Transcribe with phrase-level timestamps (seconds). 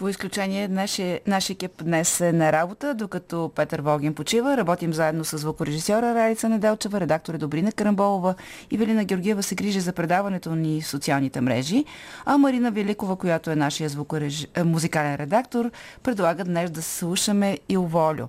[0.00, 4.56] По изключение нашия, наш екип днес е на работа, докато Петър Волгин почива.
[4.56, 8.34] Работим заедно с звукорежисьора Ралица Неделчева, редактор е Добрина Карамболова
[8.70, 11.84] и Велина Георгиева се грижи за предаването ни в социалните мрежи.
[12.24, 14.46] А Марина Великова, която е нашия звукореж...
[14.54, 15.70] Е, музикален редактор,
[16.02, 18.26] предлага днес да слушаме и Волю.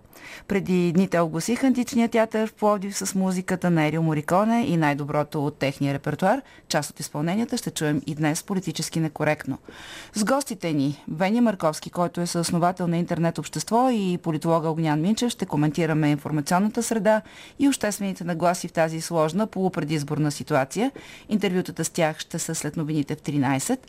[0.47, 5.57] Преди дните огласиха античния театър в Пловдив с музиката на Ерио Мориконе и най-доброто от
[5.57, 6.41] техния репертуар.
[6.67, 9.57] Част от изпълненията ще чуем и днес политически некоректно.
[10.13, 15.01] С гостите ни Веня Марк Марковски, който е съосновател на интернет общество и политолога Огнян
[15.01, 15.31] Минчев.
[15.31, 17.21] Ще коментираме информационната среда
[17.59, 20.91] и обществените нагласи в тази сложна полупредизборна ситуация.
[21.29, 23.79] Интервютата с тях ще са след новините в 13.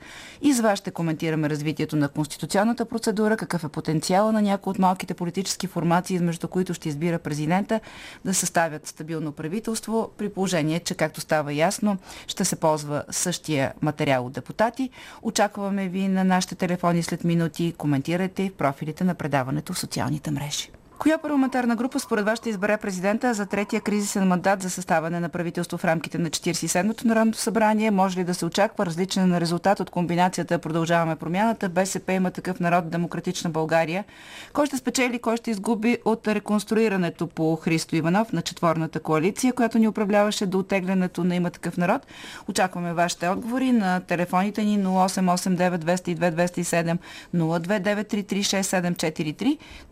[0.42, 4.79] И с вас ще коментираме развитието на конституционната процедура, какъв е потенциала на някои от
[4.79, 7.81] малките политически формации, между които ще избира президента
[8.25, 14.27] да съставят стабилно правителство, при положение, че както става ясно, ще се ползва същия материал
[14.27, 14.91] от депутати.
[15.23, 20.31] Очакваме ви на нашите телефони след минути коментирайте, коментирайте в профилите на предаването в социалните
[20.31, 20.69] мрежи.
[21.03, 25.28] Коя парламентарна група според вас ще избере президента за третия кризисен мандат за съставане на
[25.28, 27.91] правителство в рамките на 47-то Народното събрание?
[27.91, 32.91] Може ли да се очаква различен резултат от комбинацията Продължаваме промяната, БСП има такъв народ,
[32.91, 34.05] Демократична България?
[34.53, 39.78] Кой ще спечели, кой ще изгуби от реконструирането по Христо Иванов на четворната коалиция, която
[39.78, 42.06] ни управляваше до отеглянето на има такъв народ?
[42.48, 46.98] Очакваме вашите отговори на телефоните ни 0889 202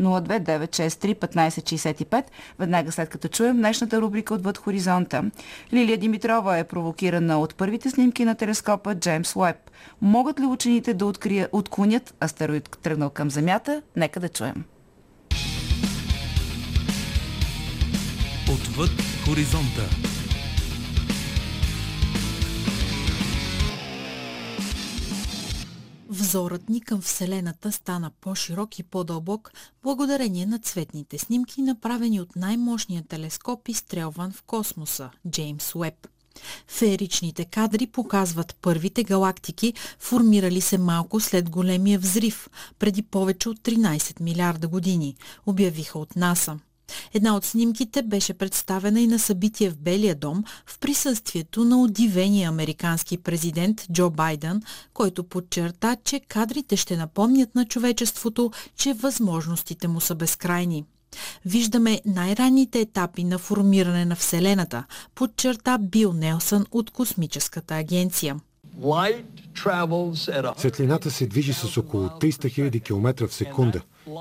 [0.01, 1.11] 207 029336743
[1.61, 2.25] 02963 1565,
[2.59, 5.25] веднага след като чуем днешната рубрика Отвъд хоризонта.
[5.73, 9.57] Лилия Димитрова е провокирана от първите снимки на телескопа Джеймс Уеб.
[10.01, 13.83] Могат ли учените да открия, отклонят астероид тръгнал към Земята?
[13.97, 14.65] Нека да чуем.
[18.53, 18.91] Отвъд
[19.27, 20.10] хоризонта.
[26.21, 33.03] Взорът ни към Вселената стана по-широк и по-дълбок благодарение на цветните снимки, направени от най-мощния
[33.03, 36.09] телескоп изстрелван в космоса– Джеймс Уеб.
[36.69, 42.49] Фееричните кадри показват първите галактики, формирали се малко след големия взрив,
[42.79, 45.17] преди повече от 13 милиарда години,
[45.47, 46.59] обявиха от НАСА.
[47.15, 52.49] Една от снимките беше представена и на събитие в Белия дом в присъствието на удивения
[52.49, 54.63] американски президент Джо Байден,
[54.95, 60.85] който подчерта, че кадрите ще напомнят на човечеството, че възможностите му са безкрайни.
[61.45, 64.85] Виждаме най-ранните етапи на формиране на Вселената,
[65.15, 68.37] подчерта Бил Нелсън от Космическата агенция.
[70.57, 73.81] Светлината се движи с около 300 000 км в секунда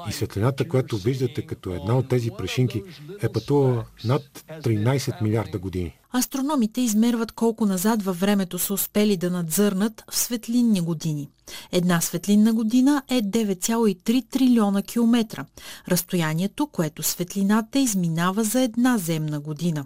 [0.09, 2.83] и светлината, която виждате като една от тези прашинки,
[3.21, 5.95] е пътувала над 13 милиарда години.
[6.13, 11.29] Астрономите измерват колко назад във времето са успели да надзърнат в светлинни години.
[11.71, 15.45] Една светлинна година е 9,3 трилиона километра,
[15.87, 19.85] разстоянието, което светлината изминава за една земна година.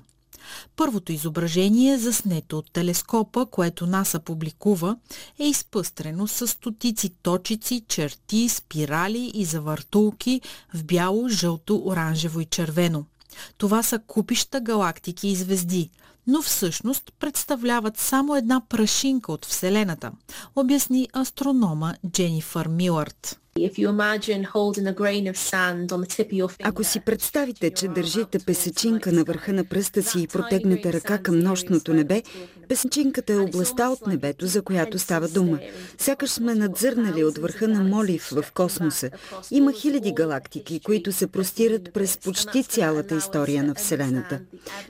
[0.75, 4.97] Първото изображение, заснето от телескопа, което НАСА публикува,
[5.39, 10.41] е изпъстрено с стотици точици, черти, спирали и завъртулки
[10.73, 13.05] в бяло, жълто, оранжево и червено.
[13.57, 15.89] Това са купища галактики и звезди,
[16.27, 20.11] но всъщност представляват само една прашинка от Вселената,
[20.55, 23.39] обясни астронома Дженифър Милърд.
[26.63, 31.39] Ако си представите, че държите песечинка на върха на пръста си и протегнете ръка към
[31.39, 32.23] нощното небе,
[32.69, 35.59] песечинката е областта от небето, за която става дума.
[35.97, 39.09] Сякаш сме надзърнали от върха на Молив в космоса.
[39.51, 44.39] Има хиляди галактики, които се простират през почти цялата история на Вселената.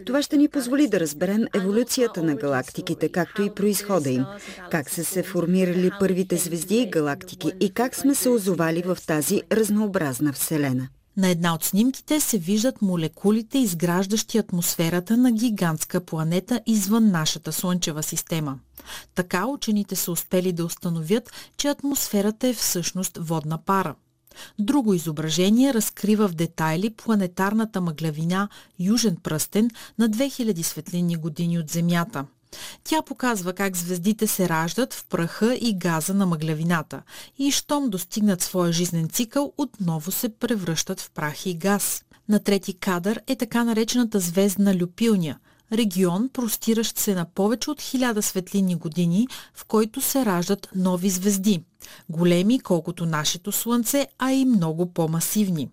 [0.05, 4.25] Това ще ни позволи да разберем еволюцията на галактиките, както и происхода им,
[4.71, 8.97] как са се формирали първите звезди и галактики и как сме се озовали озовали в
[9.07, 10.87] тази разнообразна Вселена.
[11.17, 18.03] На една от снимките се виждат молекулите, изграждащи атмосферата на гигантска планета извън нашата Слънчева
[18.03, 18.59] система.
[19.15, 23.95] Така учените са успели да установят, че атмосферата е всъщност водна пара.
[24.59, 29.69] Друго изображение разкрива в детайли планетарната мъглявина Южен пръстен
[29.99, 32.25] на 2000 светлинни години от Земята–
[32.83, 37.01] тя показва как звездите се раждат в праха и газа на мъглявината
[37.37, 42.03] и щом достигнат своя жизнен цикъл, отново се превръщат в прах и газ.
[42.29, 45.37] На трети кадър е така наречената звездна люпилня–
[45.73, 51.63] регион, простиращ се на повече от хиляда светлинни години, в който се раждат нови звезди.
[52.09, 55.69] Големи колкото нашето Слънце, а и много по-масивни.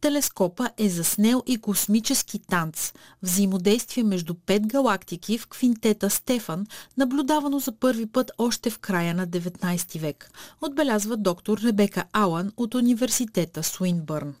[0.00, 2.92] Телескопа е заснел и космически танц,
[3.22, 6.66] взаимодействие между пет галактики в квинтета Стефан,
[6.96, 10.30] наблюдавано за първи път още в края на 19 век,
[10.60, 14.34] отбелязва доктор Ребека Алан от университета Суинбърн.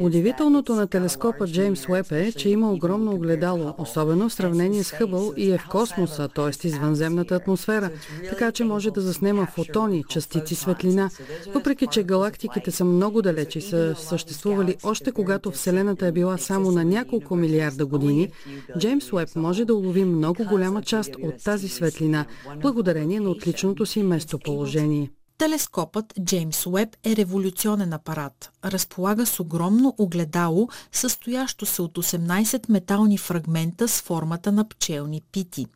[0.00, 5.32] Удивителното на телескопа Джеймс Уеб е, че има огромно огледало, особено в сравнение с Хъбъл
[5.36, 6.66] и е в космоса, т.е.
[6.66, 7.90] извънземната атмосфера,
[8.30, 11.10] така че може да заснема фотони, частици светлина.
[11.54, 16.70] Въпреки, че галактиките са много далече и са съществували още когато Вселената е била само
[16.72, 18.32] на няколко милиарда години,
[18.78, 22.26] Джеймс Уеб може да улови много голяма част от тази светлина,
[22.56, 25.10] благодарение на отличното си местоположение.
[25.38, 28.50] Телескопът Джеймс Уеб е революционен апарат.
[28.64, 35.66] Разполага с огромно огледало, състоящо се от 18 метални фрагмента с формата на пчелни пити.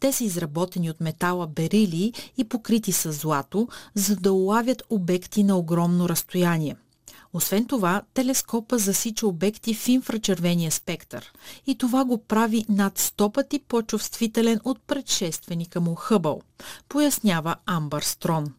[0.00, 5.56] Те са изработени от метала берилии и покрити с злато, за да улавят обекти на
[5.56, 6.76] огромно разстояние.
[7.32, 11.32] Освен това, телескопа засича обекти в инфрачервения спектър
[11.66, 16.42] и това го прави над 100 пъти по-чувствителен от предшественика му Хъбъл,
[16.88, 18.52] пояснява Амбър Строн.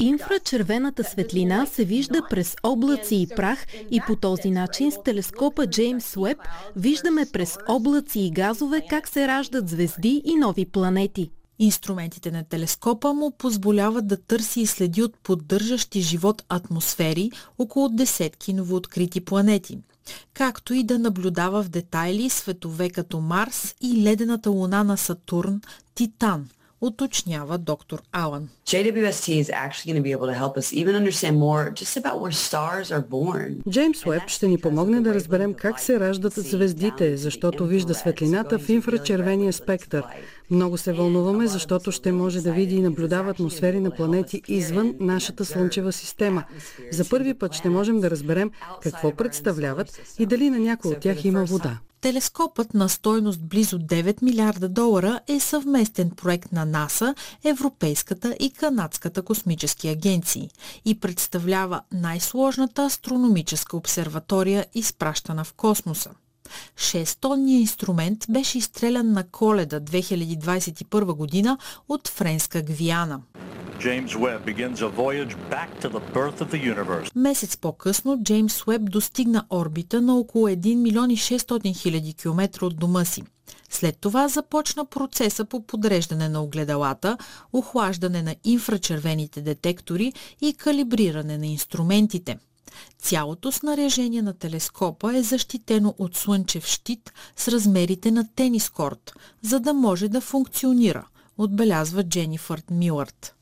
[0.00, 6.16] Инфрачервената светлина се вижда през облаци и прах и по този начин с телескопа Джеймс
[6.16, 6.38] Уеб
[6.76, 11.30] виждаме през облаци и газове как се раждат звезди и нови планети.
[11.58, 18.52] Инструментите на телескопа му позволяват да търси и следи от поддържащи живот атмосфери около десетки
[18.52, 19.78] новооткрити планети–
[20.34, 25.60] както и да наблюдава в детайли светове като Марс и ледената луна на Сатурн,
[25.94, 26.48] Титан,
[26.80, 28.48] уточнява доктор Алън.
[33.70, 38.68] Джеймс Уеб ще ни помогне да разберем как се раждат звездите, защото вижда светлината в
[38.68, 40.04] инфрачервения спектър.
[40.50, 45.44] Много се вълнуваме, защото ще може да види и наблюдава атмосфери на планети извън нашата
[45.44, 46.44] Слънчева система.
[46.92, 48.50] За първи път ще можем да разберем
[48.82, 51.78] какво представляват и дали на някой от тях има вода.
[52.00, 57.14] Телескопът на стойност близо 9 милиарда долара е съвместен проект на НАСА,
[57.44, 60.50] Европейската и Канадската космически агенции
[60.84, 66.10] и представлява най-сложната астрономическа обсерватория, изпращана в космоса.
[66.76, 71.58] Шестонният инструмент беше изстрелян на коледа 2021 година
[71.88, 73.20] от Френска Гвиана.
[77.14, 82.76] Месец по-късно Джеймс Уеб достигна орбита на около 1 милион и 600 хиляди километра от
[82.76, 83.22] дома си.
[83.70, 87.18] След това започна процеса по подреждане на огледалата,
[87.52, 92.38] охлаждане на инфрачервените детектори и калибриране на инструментите.
[92.98, 99.60] Цялото снаряжение на телескопа е защитено от слънчев щит с размерите на тенис корт, за
[99.60, 101.06] да може да функционира,
[101.38, 103.32] отбелязва Дженифърт Милърт.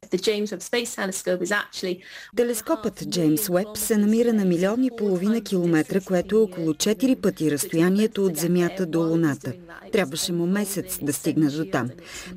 [2.37, 7.50] Телескопът Джеймс Уеб се намира на милиони и половина километра, което е около 4 пъти
[7.50, 9.52] разстоянието от Земята до Луната.
[9.93, 11.91] Трябваше му месец да стигне до там.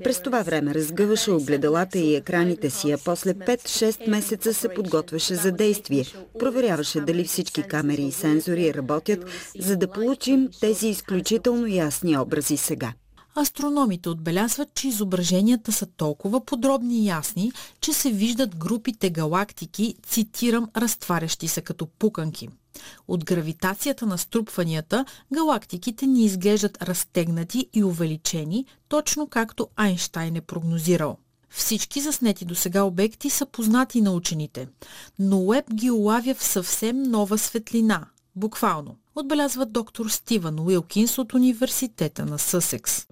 [0.03, 5.51] През това време разгъваше огледалата и екраните си, а после 5-6 месеца се подготвяше за
[5.51, 6.05] действие.
[6.39, 9.25] Проверяваше дали всички камери и сензори работят,
[9.59, 12.93] за да получим тези изключително ясни образи сега.
[13.39, 17.51] Астрономите отбелязват, че изображенията са толкова подробни и ясни,
[17.81, 22.49] че се виждат групите галактики, цитирам, разтварящи се като пуканки.
[23.07, 31.17] От гравитацията на струпванията, галактиките ни изглеждат разтегнати и увеличени, точно както Айнштайн е прогнозирал.
[31.49, 34.67] Всички заснети до сега обекти са познати на учените,
[35.19, 38.05] но Уеб ги улавя в съвсем нова светлина,
[38.37, 43.07] буквално– отбелязва доктор Стивън Уилкинс от Университета на Съсекс.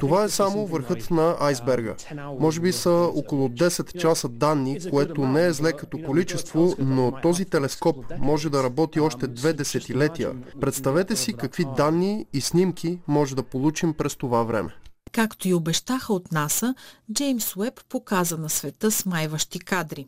[0.00, 1.94] Това е само върхът на айсберга.
[2.40, 7.44] Може би са около 10 часа данни, което не е зле като количество, но този
[7.44, 10.32] телескоп може да работи още две десетилетия.
[10.60, 14.70] Представете си какви данни и снимки може да получим през това време.
[15.18, 16.74] Както и обещаха от НАСА,
[17.12, 20.06] Джеймс Уеб показа на света смайващи кадри.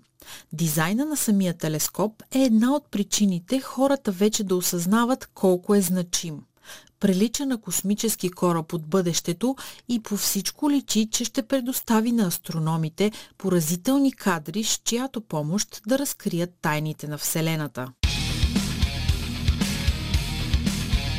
[0.53, 6.41] Дизайна на самия телескоп е една от причините хората вече да осъзнават колко е значим.
[7.01, 9.57] Прилича на космически кораб от бъдещето
[9.89, 15.99] и по всичко личи, че ще предостави на астрономите поразителни кадри, с чиято помощ да
[15.99, 17.93] разкрият тайните на Вселената.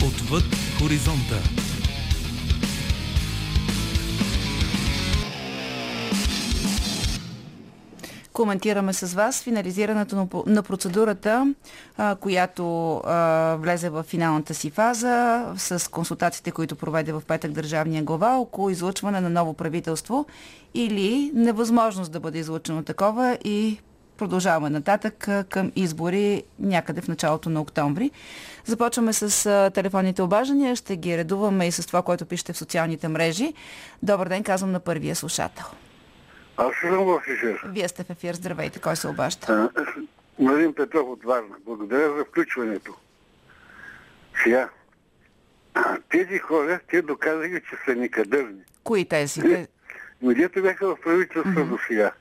[0.05, 0.43] Отвъд
[0.79, 1.70] хоризонта.
[8.33, 11.53] Коментираме с вас финализирането на процедурата,
[12.19, 12.65] която
[13.59, 19.21] влезе в финалната си фаза с консултациите, които проведе в петък държавния глава около излъчване
[19.21, 20.25] на ново правителство
[20.73, 23.79] или невъзможност да бъде излъчено такова и
[24.17, 28.11] продължаваме нататък към избори някъде в началото на октомври.
[28.65, 30.75] Започваме с телефонните обаждания.
[30.75, 33.53] Ще ги редуваме и с това, което пишете в социалните мрежи.
[34.03, 35.65] Добър ден, казвам на първия слушател.
[36.57, 37.61] Аз съм в ефир.
[37.65, 38.33] Вие сте в ефир.
[38.33, 38.79] Здравейте.
[38.79, 39.69] Кой се обажда?
[40.39, 41.55] Марин Петров от Варна.
[41.65, 42.95] Благодаря за включването.
[44.43, 44.69] Сега,
[46.09, 48.61] тези хора, те доказаха, че са никадърни.
[48.83, 49.41] Кои тези?
[49.41, 49.67] Те...
[50.21, 51.69] Но дето бяха в правителството mm-hmm.
[51.69, 52.11] до сега.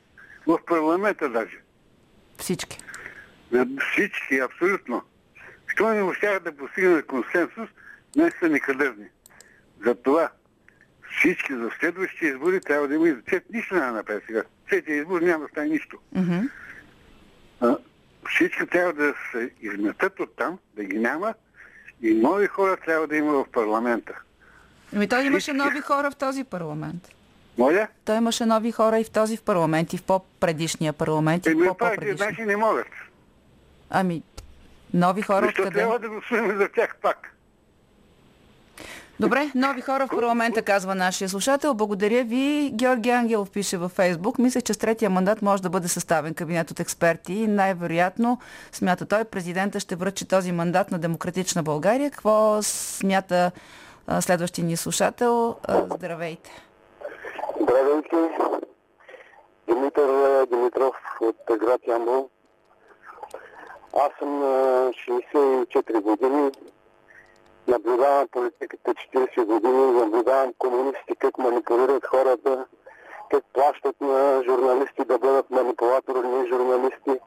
[0.47, 1.61] В парламента даже.
[2.39, 2.79] Всички.
[3.93, 5.03] Всички, абсолютно.
[5.67, 7.69] Що не успяха да постигнат консенсус,
[8.15, 9.07] днес са никадърни.
[9.87, 10.31] Затова
[11.19, 13.45] всички за следващите избори трябва да има изучет.
[13.53, 14.43] Нищо няма направи сега.
[14.69, 15.99] Следващия избор няма да стане нищо.
[16.17, 16.51] Mm-hmm.
[17.61, 17.77] А,
[18.29, 21.35] всички трябва да се изметат от там, да ги няма
[22.03, 24.15] и нови хора трябва да има в парламента.
[24.97, 27.09] Ами той имаше нови хора в този парламент.
[27.59, 27.89] Моля?
[28.05, 31.67] Той имаше нови хора и в този в парламент, и в по-предишния парламент, и в
[31.67, 32.17] по-предишния.
[32.17, 32.87] Значи не могат.
[33.91, 34.23] Ами,
[34.95, 35.79] нови хора Защо откъде?
[35.79, 37.35] трябва да гласуваме за тях пак?
[39.21, 41.75] Добре, нови хора в парламента, казва нашия слушател.
[41.75, 42.71] Благодаря ви.
[42.75, 44.39] Георги Ангелов пише във Фейсбук.
[44.39, 48.39] Мисля, че с третия мандат може да бъде съставен кабинет от експерти и най-вероятно,
[48.73, 52.11] смята той, президента ще връчи този мандат на Демократична България.
[52.11, 53.51] Какво смята
[54.21, 55.57] следващия ни слушател?
[55.69, 56.51] Здравейте.
[57.61, 58.17] Здравейте.
[59.69, 62.29] Димитър Димитров от град Ямбол.
[63.97, 66.51] Аз съм на 64 години.
[67.71, 69.93] Наблюдавам политиката 40 години.
[69.93, 72.67] Наблюдавам комунистите как манипулират хората,
[73.31, 77.21] как плащат на журналисти да бъдат манипулатори, не журналисти.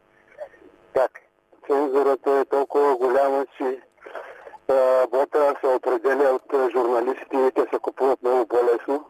[0.94, 1.12] Как
[1.68, 3.82] цензурата е толкова голяма, че
[5.12, 9.06] вота се определя от журналисти и те се купуват много по-лесно.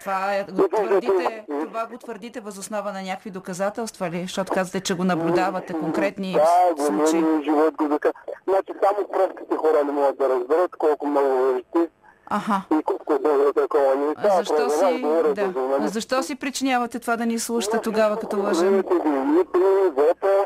[0.00, 4.22] Това, е, го твърдите, това го твърдите възоснова на някакви доказателства ли?
[4.22, 7.20] Защото казвате, че го наблюдавате конкретни да, случаи.
[7.20, 8.18] Да, живот го доказва.
[8.48, 11.88] Значи само простите хора не могат да разберат колко много лъжите
[12.26, 12.62] Аха.
[12.80, 13.18] и колко е
[13.52, 13.94] такова.
[13.96, 15.02] Не а защо, си,
[15.34, 15.52] да.
[15.80, 18.76] а защо си причинявате това да ни слушате тогава, като лъжем?
[18.76, 20.44] Нито вота,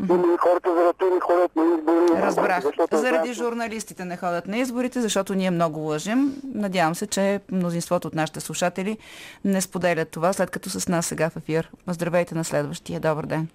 [0.00, 2.22] или хората за не ходят на избори.
[2.22, 2.64] Разбрах.
[2.92, 6.34] Заради журналистите не ходят на изборите, защото ние много лъжим.
[6.54, 8.98] Надявам се, че мнозинството от нашите слушатели
[9.44, 11.70] не споделят това, след като с нас сега в ефир.
[11.86, 13.00] Здравейте на следващия.
[13.00, 13.48] Добър ден.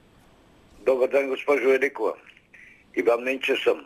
[0.85, 2.13] Добър ден, госпожо Великова.
[2.95, 3.85] Иван Нинче съм.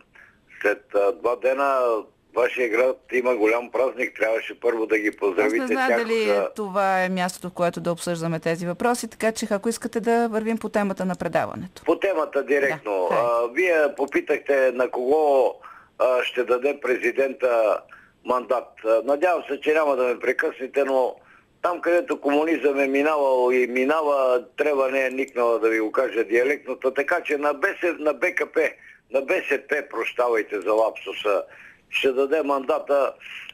[0.62, 1.98] След а, два дена
[2.38, 5.64] вашия град има голям празник, трябваше първо да ги поздравите.
[5.64, 6.50] Аз не знам дали за...
[6.56, 10.58] това е мястото, в което да обсъждаме тези въпроси, така че ако искате да вървим
[10.58, 11.82] по темата на предаването.
[11.86, 13.08] По темата директно.
[13.12, 15.56] Да, а, вие попитахте на кого
[16.00, 17.80] а, ще даде президента
[18.26, 18.68] мандат.
[19.04, 21.16] Надявам се, че няма да ме прекъснете, но
[21.62, 26.24] там, където комунизъм е минавал и минава, трябва не е никнала да ви го кажа
[26.24, 28.70] диалектното, така че на, БС, на БКП,
[29.12, 31.44] на БСП, прощавайте за лапсуса,
[31.90, 33.14] ще даде мандата.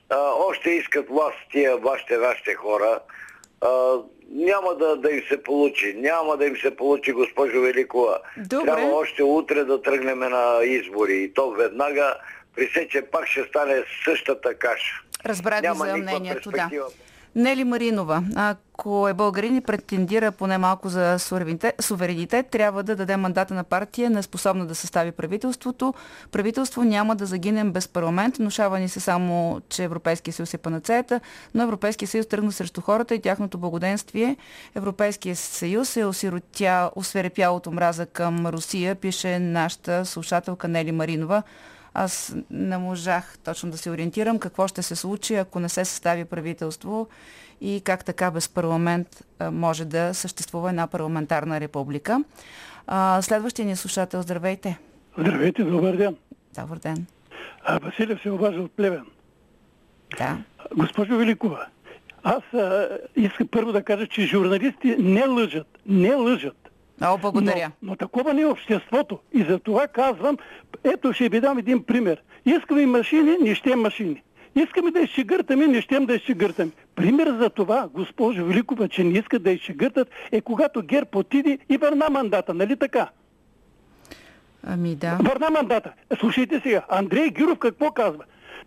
[0.09, 0.17] А,
[0.49, 2.99] още искат власт тия вашите, вашите хора.
[3.61, 3.97] А,
[4.29, 5.93] няма да, да им се получи.
[5.97, 8.19] Няма да им се получи, госпожо Великова.
[8.37, 8.65] Добре.
[8.65, 11.13] Трябва още утре да тръгнем на избори.
[11.13, 12.15] И то веднага,
[12.55, 15.01] при се, че пак ще стане същата каша.
[15.25, 16.69] Разбрах ви за мнението, да.
[17.35, 21.17] Нели Маринова, ако е българин и претендира поне малко за
[21.79, 25.93] суверенитет, трябва да даде мандата на партия, неспособна да състави правителството.
[26.31, 28.37] Правителство няма да загинем без парламент.
[28.37, 31.19] Внушава ни се само, че Европейския съюз е панацеята,
[31.53, 34.37] но Европейския съюз тръгна срещу хората и тяхното благоденствие.
[34.75, 36.91] Европейския съюз е осиротя,
[37.49, 41.43] от омраза към Русия, пише нашата слушателка Нели Маринова.
[41.93, 46.25] Аз не можах точно да се ориентирам какво ще се случи, ако не се състави
[46.25, 47.07] правителство
[47.61, 52.23] и как така без парламент може да съществува една парламентарна република.
[53.21, 54.79] Следващия ни слушател, здравейте.
[55.17, 56.15] Здравейте, добър ден.
[56.59, 57.05] Добър ден.
[57.63, 59.05] А, Василев се обажда от Плевен.
[60.17, 60.37] Да.
[60.75, 61.65] Госпожо Великова,
[62.23, 65.67] аз а, искам първо да кажа, че журналисти не лъжат.
[65.85, 66.62] Не лъжат.
[67.01, 67.71] Много благодаря.
[67.81, 69.19] Но, но такова не е обществото.
[69.33, 70.37] И за това казвам,
[70.83, 72.23] ето ще ви дам един пример.
[72.45, 74.23] Искаме машини, не ще машини.
[74.55, 76.71] Искаме да изшегъртаме, не щем да изшегъртаме.
[76.95, 81.77] Пример за това, госпожо Великова, че не искат да изшегъртат, е когато Гер отиде и
[81.77, 83.09] върна мандата, нали така?
[84.67, 85.17] Ами да.
[85.21, 85.93] Върна мандата.
[86.19, 88.23] Слушайте сега, Андрей Гюров какво казва?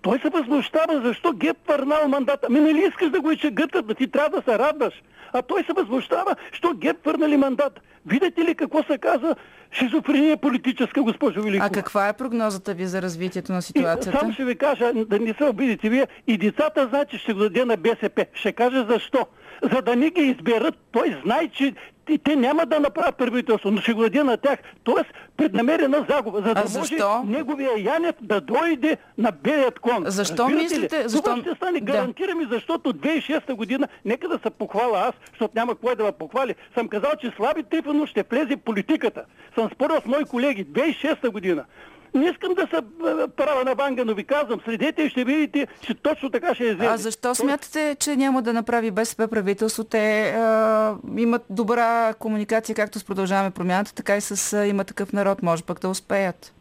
[0.06, 2.46] Той се възмущава, защо геп върнал мандата.
[2.50, 4.94] Ами нали искаш да го изчегъртат, да ти трябва да се радваш.
[5.32, 7.80] А той се възмущава, що геп върнали мандат.
[8.06, 9.36] Видите ли какво се казва?
[9.72, 11.66] Шизофрения политическа, госпожо Великова.
[11.66, 14.18] А каква е прогнозата ви за развитието на ситуацията?
[14.18, 17.32] И, само ще ви кажа, да не се обидите вие, и децата знаят, че ще
[17.32, 18.26] го даде на БСП.
[18.34, 19.26] Ще кажа защо.
[19.62, 21.74] За да не ги изберат, той знае, че
[22.08, 24.58] и те няма да направят правителство, но ще го даде на тях.
[24.84, 30.04] Тоест, преднамерена загуба, за да а може неговия Янев да дойде на белият кон.
[30.06, 31.04] Защо Разбирате мислите?
[31.04, 31.08] Ли?
[31.08, 31.22] Защо...
[31.24, 32.48] Това ще стане, гарантирам да.
[32.54, 36.88] защото 2006 година, нека да се похвала аз, защото няма кой да ме похвали, съм
[36.88, 39.24] казал, че Слави Трифонов ще влезе политиката.
[39.54, 41.64] Съм спорил с мои колеги, 2006 година.
[42.14, 42.80] Не искам да се
[43.36, 46.86] права на банга, но ви казвам, следете и ще видите, че точно така ще излезе.
[46.86, 49.84] А защо смятате, че няма да направи БСП правителство?
[49.84, 55.12] Те а, имат добра комуникация както с продължаваме промяната, така и с а, има такъв
[55.12, 55.42] народ.
[55.42, 56.52] Може пък да успеят.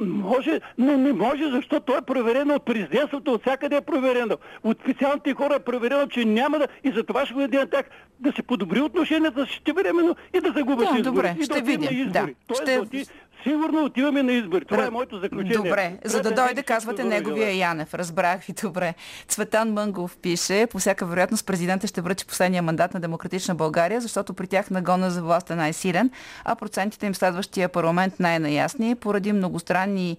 [0.00, 4.36] Може, но не може, защото то е проверено от президентството, от всякъде е проверено.
[4.64, 6.68] От специалните хора е проверено, че няма да...
[6.84, 7.86] И за това ще го на тях
[8.20, 11.02] да се подобри отношенията ще времено и да загубят да, избори.
[11.02, 12.10] Добре, и ще да видим.
[12.12, 12.28] Да.
[12.46, 12.80] Тоест, ще...
[12.80, 13.04] да
[13.42, 14.64] Сигурно отиваме на избори.
[14.64, 15.56] Това е моето заключение.
[15.56, 17.94] Добре, за да дойде, казвате неговия Янев.
[17.94, 18.94] Разбрах ви добре.
[19.28, 24.34] Цветан Мънгов пише, по всяка вероятност президента ще връчи последния мандат на Демократична България, защото
[24.34, 26.10] при тях нагона за власт е най-силен,
[26.44, 30.16] а процентите им следващия парламент най-наясни, поради многостранни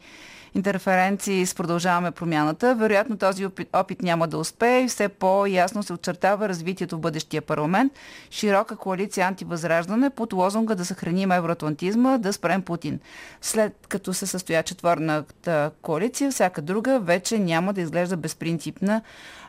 [0.55, 2.75] интерференции с продължаваме промяната.
[2.75, 7.41] Вероятно този опит, опит няма да успее и все по-ясно се очертава развитието в бъдещия
[7.41, 7.93] парламент.
[8.31, 13.00] Широка коалиция антивъзраждане под лозунга да съхраним евроатлантизма, да спрем Путин.
[13.41, 19.01] След като се състоя четвърната коалиция, всяка друга вече няма да изглежда безпринципна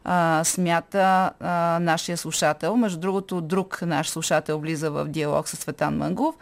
[0.04, 2.76] а, смята а, нашия слушател.
[2.76, 6.34] Между другото, друг наш слушател влиза в диалог с Светан Мънгов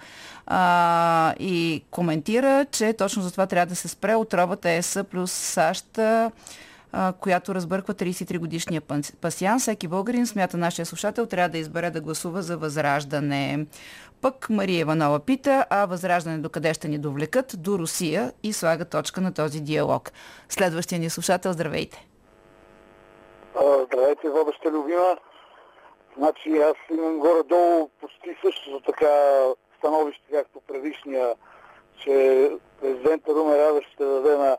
[0.46, 5.98] а, и коментира, че точно за това трябва да се спре отровата ЕС плюс САЩ
[7.20, 8.82] която разбърква 33 годишния
[9.20, 9.58] пасиан.
[9.58, 13.66] Всеки българин, смята нашия слушател, трябва да избере да гласува за възраждане.
[14.22, 17.54] Пък Мария Иванова пита, а възраждане до къде ще ни довлекат?
[17.58, 20.12] До Русия и слага точка на този диалог.
[20.48, 22.06] Следващия ни слушател, здравейте.
[23.86, 25.16] Здравейте, водеща любима.
[26.18, 29.08] Значи аз имам горе-долу почти същото така
[29.82, 31.34] становище, както предишния,
[31.98, 34.56] че президента Румен Радев ще даде на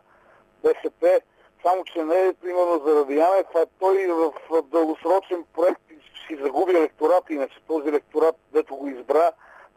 [0.64, 1.22] БСП,
[1.62, 5.82] само че не е примерно заради Янев, а той в дългосрочен проект
[6.28, 9.32] си загуби електорат, иначе този електорат, дето го избра,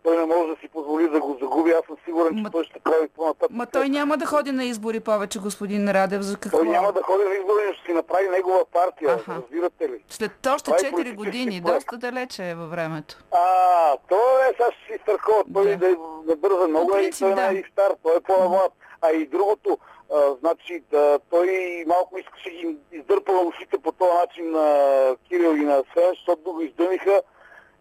[0.07, 1.71] той не може да си позволи да го загуби.
[1.71, 2.51] Аз съм сигурен, че Ма...
[2.51, 3.51] той ще прави по-нататък.
[3.51, 6.23] Ма той няма да ходи на избори повече, господин Радев.
[6.23, 6.59] За какво?
[6.59, 9.14] Той няма да ходи на избори, но ще си направи негова партия.
[9.14, 9.33] Аха.
[9.35, 10.05] Разбирате ли?
[10.09, 11.77] След още 4 е години, проект.
[11.77, 13.19] доста далече е във времето.
[13.33, 15.45] А, то е, сега ще си стъркова.
[15.55, 17.53] Той да, да бърза много е и той да.
[17.53, 17.92] е и стар.
[18.03, 18.73] Той е по-млад.
[19.03, 19.79] А и другото,
[20.14, 21.49] а, значи, да, той
[21.87, 26.61] малко искаше ги издърпа ушите по този начин на Кирил и на Свен, защото го
[26.61, 27.21] издъниха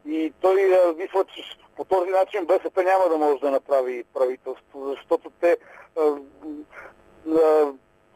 [0.08, 1.44] и той а, мисля, че
[1.76, 5.58] по този начин БСП няма да може да направи правителство, защото те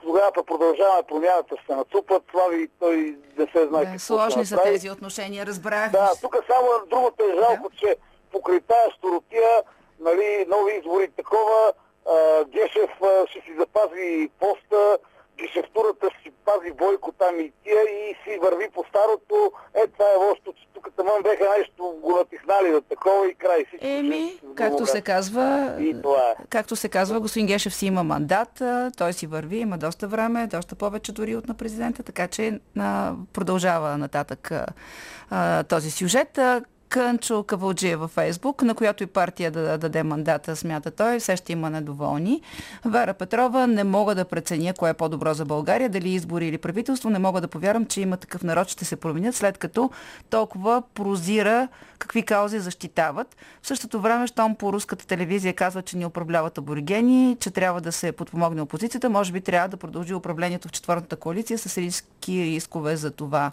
[0.02, 4.90] тогава продължава промяната се натрупат, слави той не се знае да, какво Сложни са тези
[4.90, 5.92] отношения, разбрах.
[5.92, 7.76] Да, тук само другото е жалко, да.
[7.78, 7.96] че
[8.32, 9.50] покрай тая storотия,
[10.00, 11.74] нали, нови избори такова,
[12.10, 14.98] а, Гешев а, ще си запази поста,
[15.42, 19.52] Гешевтурата ще си пази Бойко там и тия и си върви по старото.
[19.74, 23.66] Е, това е лошото, че тук там беха нещо го натихнали за такова и край.
[23.66, 26.44] Всичко Еми, както се казва, и това е.
[26.50, 28.62] както се казва, господин Гешев си има мандат,
[28.98, 33.14] той си върви, има доста време, доста повече дори от на президента, така че а,
[33.34, 34.52] продължава нататък
[35.30, 36.40] а, този сюжет.
[36.90, 41.52] Кънчо Кавалджия във Фейсбук, на която и партия да даде мандата, смята той, все ще
[41.52, 42.42] има недоволни.
[42.86, 47.10] Вера Петрова, не мога да преценя кое е по-добро за България, дали избори или правителство,
[47.10, 49.90] не мога да повярвам, че има такъв народ, ще се променят, след като
[50.30, 51.68] толкова прозира
[52.00, 53.36] какви каузи защитават.
[53.62, 57.92] В същото време, щом по руската телевизия казва, че ни управляват аборигени, че трябва да
[57.92, 62.96] се подпомогне опозицията, може би трябва да продължи управлението в четвъртата коалиция с риски рискове
[62.96, 63.52] за това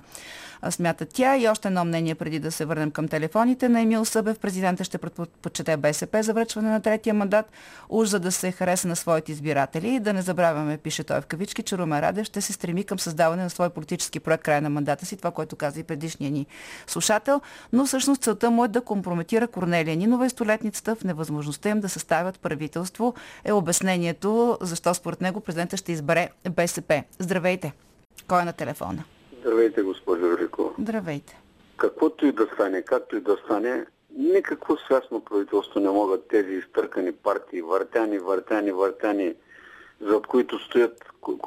[0.70, 1.36] смята тя.
[1.36, 4.38] И още едно мнение преди да се върнем към телефоните на Емил Събев.
[4.38, 7.46] Президента ще предпочете БСП за връчване на третия мандат,
[7.88, 9.94] уж за да се хареса на своите избиратели.
[9.94, 12.98] И да не забравяме, пише той в кавички, че Румен Радев ще се стреми към
[12.98, 16.46] създаване на свой политически проект края на мандата си, това, което каза и предишния ни
[16.86, 17.40] слушател.
[17.72, 21.88] Но всъщност целта му е да компрометира Корнелия Нинова и столетницата в невъзможността им да
[21.88, 27.02] съставят правителство е обяснението, защо според него президента ще избере БСП.
[27.18, 27.72] Здравейте!
[28.28, 29.04] Кой е на телефона?
[29.40, 30.74] Здравейте, госпожо Велико.
[30.78, 31.36] Здравейте.
[31.76, 33.86] Каквото и да стане, както и да стане,
[34.16, 39.34] никакво свясно правителство не могат тези изтъркани партии, въртяни, въртяни, въртяни
[40.00, 41.04] зад които стоят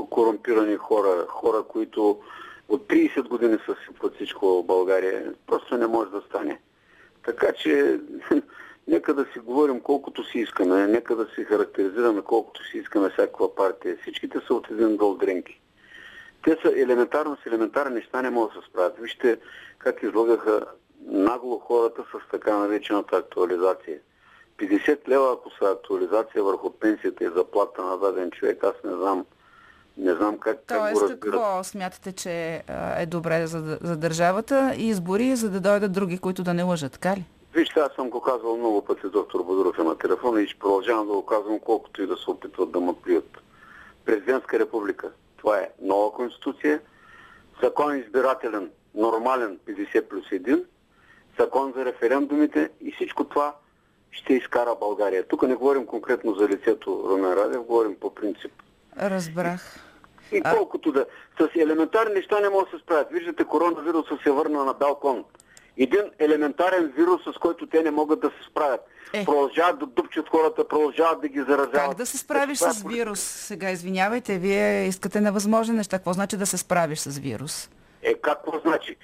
[0.10, 2.22] корумпирани хора, хора, които
[2.70, 5.34] от 30 години са сипват всичко в България.
[5.48, 6.60] Просто не може да стане.
[7.26, 8.00] Така че
[8.88, 13.56] нека да си говорим колкото си искаме, нека да си характеризираме колкото си искаме всякаква
[13.56, 13.98] партия.
[14.02, 15.62] Всичките са от един дол дренки.
[16.44, 18.98] Те са елементарно с елементарни неща не могат да се справят.
[19.00, 19.40] Вижте
[19.78, 20.66] как излагаха
[21.08, 24.00] нагло хората с така наречената актуализация.
[24.58, 29.26] 50 лева, ако са актуализация върху пенсията и заплата на даден човек, аз не знам,
[29.98, 31.20] не знам как, Тоест, как го разбират.
[31.22, 32.64] какво смятате, че
[32.98, 36.92] е добре за, за държавата и избори, за да дойдат други, които да не лъжат,
[36.92, 37.26] така ли?
[37.54, 41.08] Вижте, аз съм го казвал много пъти, доктор Бодоров е на телефона и ще продължавам
[41.08, 43.38] да го казвам, колкото и да се опитват да ме плюят.
[44.06, 45.12] Президентска република.
[45.40, 46.82] Това е нова конституция,
[47.64, 50.64] закон избирателен, нормален 50 плюс 1,
[51.40, 53.56] закон за референдумите и всичко това
[54.12, 55.28] ще изкара България.
[55.28, 58.52] Тук не говорим конкретно за лицето Румен Радев, говорим по принцип.
[58.98, 59.80] Разбрах.
[60.32, 61.06] И колкото да...
[61.40, 63.08] С елементарни неща не могат да се справят.
[63.12, 65.26] Виждате, коронавируса се върна на балкон.
[65.80, 68.82] Един елементарен вирус, с който те не могат да се справят.
[69.14, 69.26] Е.
[69.26, 71.74] Продължават да дупчат хората, продължават да ги заразяват.
[71.74, 73.20] Как да се справиш с вирус?
[73.20, 75.98] Сега извинявайте, вие искате невъзможни неща.
[75.98, 77.70] Какво значи да се справиш с вирус?
[78.04, 78.96] Е, какво значи?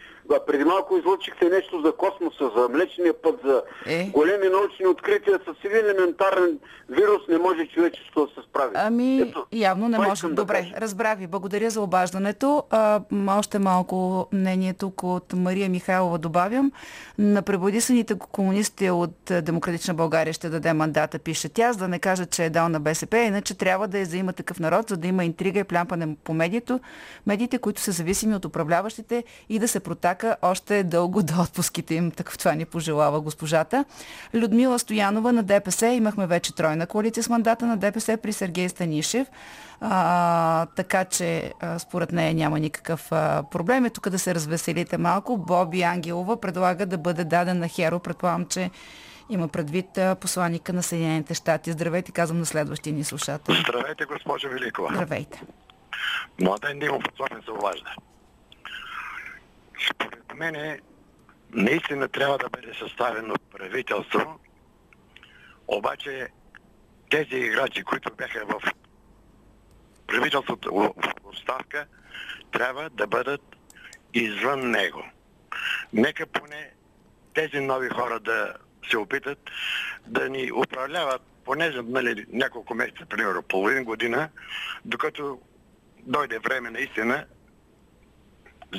[0.47, 4.09] Преди малко излучихте нещо за космоса, за Млечния път, за е.
[4.13, 5.39] големи научни открития.
[5.45, 6.59] С един елементарен
[6.89, 8.71] вирус не може човечеството да се справи.
[8.75, 10.27] Ами, Ето, явно не може.
[10.27, 11.27] Добре, да разбрах ви.
[11.27, 12.63] Благодаря за обаждането.
[12.69, 16.71] А, още малко мнение тук от Мария Михайлова добавям.
[17.17, 22.25] На пребодисаните комунисти от Демократична България ще даде мандата, пише тя, за да не кажа,
[22.25, 25.07] че е дал на БСП, иначе трябва да е за има такъв народ, за да
[25.07, 26.79] има интрига и плямпане по медието,
[27.27, 31.95] медиите, които са зависими от управляващите и да се протака чака още дълго до отпуските
[31.95, 32.12] им.
[32.12, 33.86] Такъв това ни пожелава госпожата.
[34.34, 35.88] Людмила Стоянова на ДПС.
[35.88, 39.28] Имахме вече тройна коалиция с мандата на ДПС при Сергей Станишев.
[39.82, 43.86] А, така че а, според нея няма никакъв а, проблем.
[43.86, 45.38] Е тук да се развеселите малко.
[45.38, 47.99] Боби Ангелова предлага да бъде даден на Херо.
[47.99, 48.71] Предполагам, че
[49.30, 51.71] има предвид а, посланника на Съединените щати.
[51.71, 53.56] Здравейте, казвам на следващия ни слушател.
[53.69, 54.89] Здравейте, госпожо Великова.
[54.93, 55.41] Здравейте.
[56.41, 57.95] Младен Димов от се обажда.
[59.79, 60.79] Според мен
[61.51, 64.39] наистина трябва да бъде съставено правителство,
[65.67, 66.27] обаче
[67.09, 68.61] тези играчи, които бяха в
[70.07, 71.85] правителството в оставка,
[72.51, 73.41] трябва да бъдат
[74.13, 75.03] извън него.
[75.93, 76.71] Нека поне
[77.33, 78.53] тези нови хора да
[78.89, 79.39] се опитат
[80.07, 84.29] да ни управляват поне за нали, няколко месеца, примерно половин година,
[84.85, 85.41] докато
[85.99, 87.25] дойде време наистина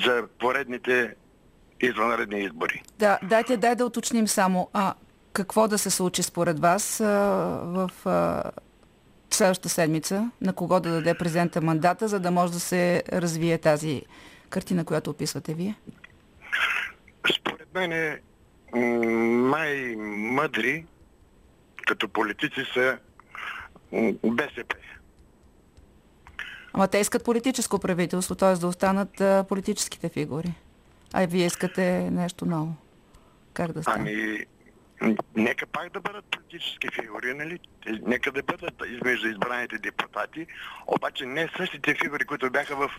[0.05, 1.15] за поредните
[1.81, 2.83] извънредни избори.
[2.99, 4.69] Да, дайте, дай да уточним само.
[4.73, 4.93] А,
[5.33, 7.05] какво да се случи според вас а,
[7.63, 8.43] в а,
[9.29, 10.31] следващата седмица?
[10.41, 14.01] На кого да даде президента мандата, за да може да се развие тази
[14.49, 15.75] картина, която описвате вие?
[17.35, 18.21] Според мен е
[18.77, 20.85] май мъдри
[21.87, 22.97] като политици са
[24.23, 24.75] БСП.
[26.77, 28.53] Ама те искат политическо правителство, т.е.
[28.53, 30.53] да останат а, политическите фигури.
[31.13, 32.75] А вие искате нещо ново.
[33.53, 34.11] Как да стане?
[35.01, 37.59] Ами, нека пак да бъдат политически фигури, нали?
[38.01, 40.47] Нека да бъдат измежду избраните депутати,
[40.87, 42.91] обаче не същите фигури, които бяха в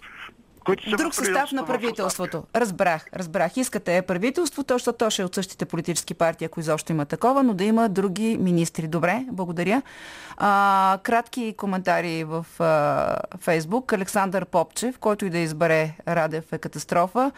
[0.69, 2.43] които са Друг състав на правителството.
[2.57, 3.57] Разбрах, разбрах.
[3.57, 7.43] Искате правителство, то, защото то ще е от същите политически партии, ако изобщо има такова,
[7.43, 8.89] но да има други министри.
[8.89, 9.83] Добре, благодаря.
[10.37, 13.93] А, кратки коментари в а, Фейсбук.
[13.93, 17.33] Александър Попчев, който и да избере Радев е катастрофа.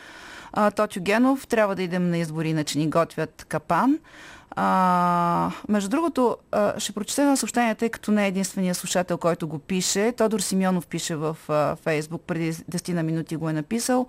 [0.53, 3.99] А, Тотю Генов, трябва да идем на избори, иначе ни готвят капан.
[4.51, 9.49] А, между другото, а, ще прочета на съобщение, тъй като не е единствения слушател, който
[9.49, 10.13] го пише.
[10.13, 11.37] Тодор Симеонов пише в
[11.83, 14.07] Фейсбук, преди 10 на минути го е написал,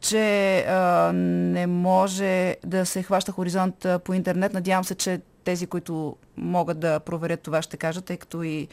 [0.00, 4.52] че а, не може да се хваща хоризонт по интернет.
[4.52, 8.68] Надявам се, че тези, които могат да проверят това, ще кажат, тъй като и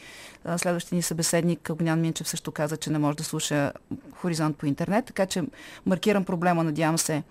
[0.58, 3.72] следващия ни събеседник Огнян Минчев също каза, че не може да слуша
[4.16, 5.44] Хоризонт по интернет, така че
[5.86, 7.24] маркирам проблема, надявам се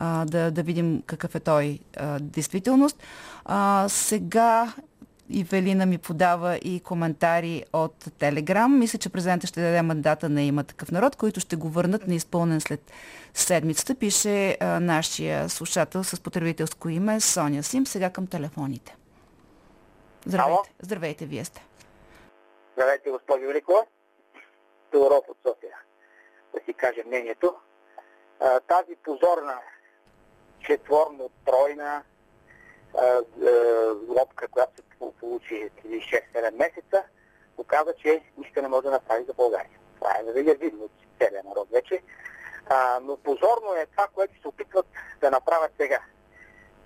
[0.00, 1.78] да, да видим какъв е той
[2.20, 3.02] действителност.
[3.44, 4.72] А, сега
[5.30, 8.78] Ивелина ми подава и коментари от Телеграм.
[8.78, 12.60] Мисля, че президента ще даде мандата на има такъв народ, които ще го върнат неизпълнен
[12.60, 12.92] след
[13.34, 13.94] седмицата.
[13.94, 17.86] Пише а, нашия слушател с потребителско име Соня Сим.
[17.86, 18.96] Сега към телефоните.
[20.26, 20.52] Здравейте.
[20.52, 20.64] Ало?
[20.80, 21.64] Здравейте, вие сте.
[22.72, 23.80] Здравейте, госпожо Великова.
[24.90, 25.76] Тодоров от София.
[26.54, 27.54] Да си кажа мнението.
[28.40, 29.58] А, тази позорна
[30.60, 32.02] четворно-тройна
[34.08, 34.82] лодка, която се
[35.20, 37.04] получи 6-7 месеца,
[37.56, 39.78] от каза, че нищо не може да направи за България.
[39.94, 42.02] Това е нали, видно от целия народ вече.
[42.66, 44.86] А, но позорно е това, което се опитват
[45.20, 46.00] да направят сега.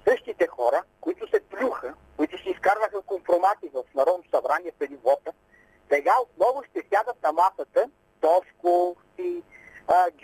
[0.09, 5.33] Същите хора, които се плюха, които си изкарваха компромати в Народното събрание преди вота,
[5.91, 9.43] сега отново ще сядат на масата Тошковци,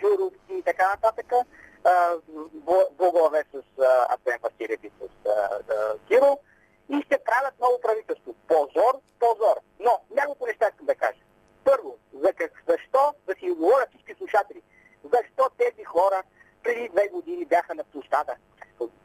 [0.01, 1.33] Гюровци и така нататък,
[2.91, 5.29] Богове с Асен Василев и с
[6.07, 6.39] Киро
[6.91, 8.35] и ще правят ново правителство.
[8.47, 9.57] Позор, позор.
[9.79, 11.19] Но няколко неща искам да кажа.
[11.63, 14.61] Първо, за как, защо, да си говорят всички слушатели,
[15.03, 16.23] защо тези хора
[16.63, 18.35] преди две години бяха на площада,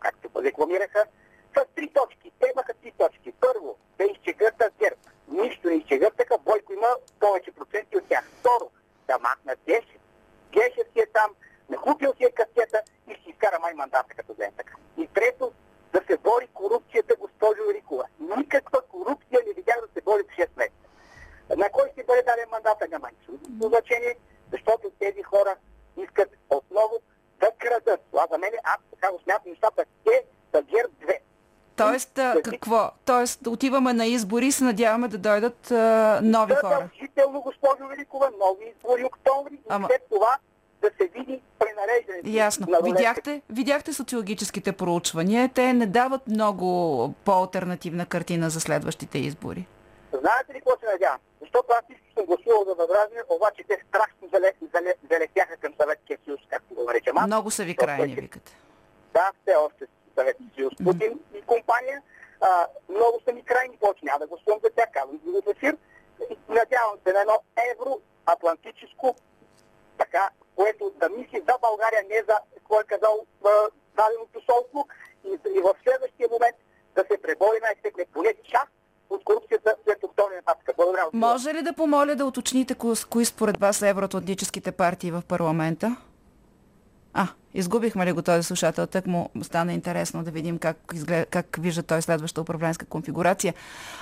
[0.01, 1.05] както рекламираха,
[1.57, 2.33] с три точки.
[2.41, 3.33] Те имаха три точки.
[3.41, 5.01] Първо, да изчегъртат ГЕРБ.
[5.29, 6.89] Нищо не изчегъртаха, Бойко има
[7.21, 8.25] повече проценти от тях.
[8.41, 8.71] Второ,
[9.07, 10.01] да махнат Гешев.
[10.53, 11.31] Гешев си е там,
[11.69, 14.75] нахупил си е каскета и ще изкара май мандата като ден така.
[14.99, 15.53] И трето,
[15.97, 18.05] да се бори корупцията, госпожо Великова.
[18.37, 20.87] Никаква корупция не видях да се бори в 6 месеца.
[21.57, 23.33] На кой ще бъде даден мандата, няма нищо
[23.69, 24.15] значение,
[24.53, 25.57] защото тези хора
[25.97, 26.95] искат отново
[27.41, 28.01] да крадат.
[28.11, 31.19] Това за мен, аз така го смятам нещата, те да ГЕРБ 2.
[31.77, 32.91] Тоест, а, какво?
[33.05, 36.75] Тоест, отиваме на избори и се надяваме да дойдат а, нови хора.
[36.75, 40.39] Задължително, госпожо Великова, нови избори октомври Ама- и след това
[40.87, 42.29] да се види пренареждането.
[42.29, 42.67] Ясно.
[42.69, 42.79] на.
[42.83, 45.51] Видяхте, видяхте социологическите проучвания.
[45.55, 46.69] Те не дават много
[47.25, 49.67] по-алтернативна картина за следващите избори.
[50.13, 51.19] Знаете ли какво се надявам?
[51.41, 56.19] Защото аз всички съм гласувал за възраждане, обаче те страшно зале, зале, залетяха към Съветския
[56.25, 57.17] съюз, както го наричам.
[57.27, 58.57] Много са ви крайни, викате.
[59.15, 59.85] Да, все още
[60.19, 60.73] Съветския съюз.
[60.85, 62.03] Путин и компания.
[62.41, 65.77] А, много са ми крайни, повече няма да гласувам за тях, казвам го в ефир.
[66.49, 67.37] Надявам се на едно
[67.71, 69.17] евроатлантическо,
[69.99, 73.27] така, което да мисли за България, не за, какво е казал
[73.97, 74.89] дадено посолство.
[75.25, 76.57] И, и в следващия момент
[76.97, 78.73] да се пребори най-сетне поне част
[79.11, 80.77] от корупцията след октомври нататък.
[80.77, 81.11] Благодаря.
[81.13, 82.75] Може ли да помоля да уточните
[83.11, 85.97] кои, според вас евроатлантическите партии в парламента?
[87.19, 88.87] А, изгубихме ли го този слушател?
[88.87, 91.29] Так му стана интересно да видим как, изглед...
[91.31, 93.55] как вижда той следващата управленска конфигурация.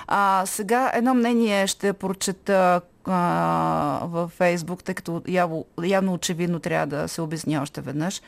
[0.07, 6.87] А, сега едно мнение ще прочета а, във Фейсбук, тъй като явно, явно очевидно трябва
[6.87, 8.21] да се обясни още веднъж.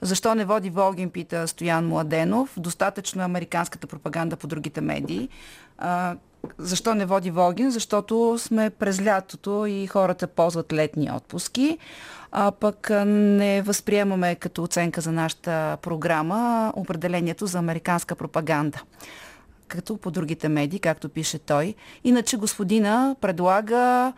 [0.00, 2.54] Защо не води Волгин, пита Стоян Младенов.
[2.56, 5.28] Достатъчно е американската пропаганда по другите медии.
[5.78, 6.16] А,
[6.58, 7.70] защо не води Волгин?
[7.70, 11.78] Защото сме през лятото и хората ползват летни отпуски,
[12.32, 18.82] а пък не възприемаме като оценка за нашата програма определението за американска пропаганда
[19.68, 21.74] като по другите медии, както пише той.
[22.04, 24.12] Иначе господина предлага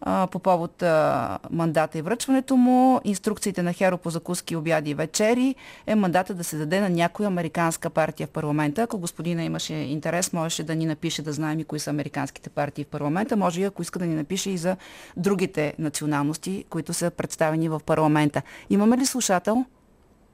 [0.00, 4.94] а, по повод а, мандата и връчването му, инструкциите на Херо по закуски, обяди и
[4.94, 5.54] вечери
[5.86, 8.82] е мандата да се даде на някоя американска партия в парламента.
[8.82, 12.84] Ако господина имаше интерес, можеше да ни напише да знаем и кои са американските партии
[12.84, 13.36] в парламента.
[13.36, 14.76] Може и ако иска да ни напише и за
[15.16, 18.42] другите националности, които са представени в парламента.
[18.70, 19.64] Имаме ли слушател?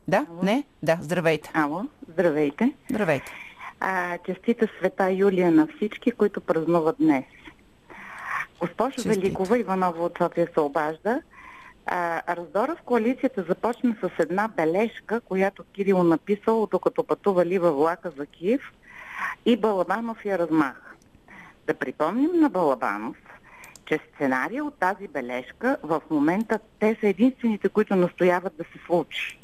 [0.08, 0.26] Да?
[0.30, 0.42] Ало.
[0.42, 0.64] Не?
[0.82, 1.50] Да, здравейте.
[1.54, 2.72] Ало, здравейте.
[2.90, 3.32] Здравейте.
[3.80, 7.24] А, честита света Юлия на всички, които празнуват днес.
[8.60, 9.08] Госпожо.
[9.08, 11.22] Великова Иванова от София се обажда.
[11.86, 18.12] А, раздора в коалицията започна с една бележка, която Кирил написал, докато пътували във влака
[18.16, 18.60] за Киев
[19.46, 20.92] и Балабанов я размаха.
[21.66, 23.16] Да припомним на Балабанов,
[23.86, 29.38] че сценария от тази бележка в момента те са единствените, които настояват да се случи.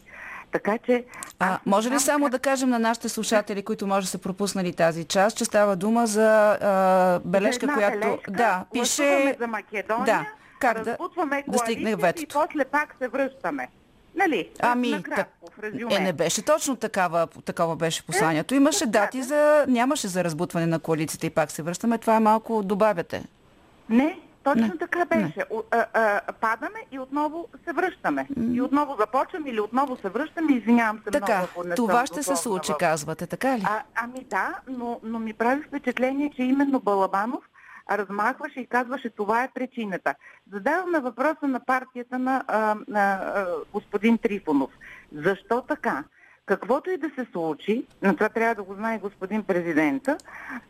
[0.52, 1.04] Така че
[1.38, 5.04] А, може ли само да кажем на нашите слушатели, които може да са пропуснали тази
[5.04, 10.26] част, че става дума за а, бележка, една която бележка, да, пише за Македония, да,
[10.58, 10.96] как да,
[11.48, 12.38] да стигне коалицията и ветото.
[12.38, 13.68] после пак се връщаме.
[14.14, 14.50] Нали?
[14.60, 15.94] Ами, Накратко, в резюме.
[15.94, 18.54] Е, не беше точно такава, такова беше посланието.
[18.54, 21.98] Имаше дати за, нямаше за разбутване на коалицията и пак се връщаме.
[21.98, 23.24] Това е малко добавяте.
[23.88, 25.44] Не, точно Не, така беше.
[25.50, 28.28] О, а, а, падаме и отново се връщаме.
[28.52, 30.52] И отново започваме или отново се връщаме.
[30.52, 33.62] Извинявам се Така, много, не това ще се случи, казвате, така ли?
[33.64, 37.44] А, ами да, но, но ми прави впечатление, че именно Балабанов
[37.90, 40.14] размахваше и казваше това е причината.
[40.52, 44.70] Задаваме въпроса на партията на, а, на а, господин Трифонов.
[45.12, 46.04] Защо така?
[46.46, 50.18] Каквото и да се случи, но това трябва да го знае господин президента,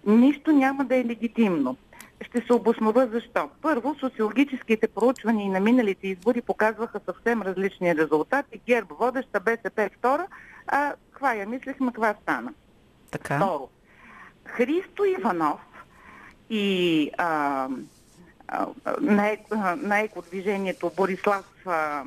[0.07, 1.77] нищо няма да е легитимно.
[2.23, 3.51] Ще се обоснова защо.
[3.63, 8.61] Първо, социологическите проучвания и на миналите избори показваха съвсем различни резултати.
[8.67, 10.27] ГЕРБ водеща, БСП втора,
[10.67, 12.53] а каква я мислехме, каква стана.
[13.11, 13.37] Така.
[13.37, 13.69] Второ,
[14.45, 15.61] Христо Иванов
[16.51, 17.69] и а,
[18.49, 18.67] а,
[19.01, 22.05] на, ек- на екодвижението Борислав, а, а,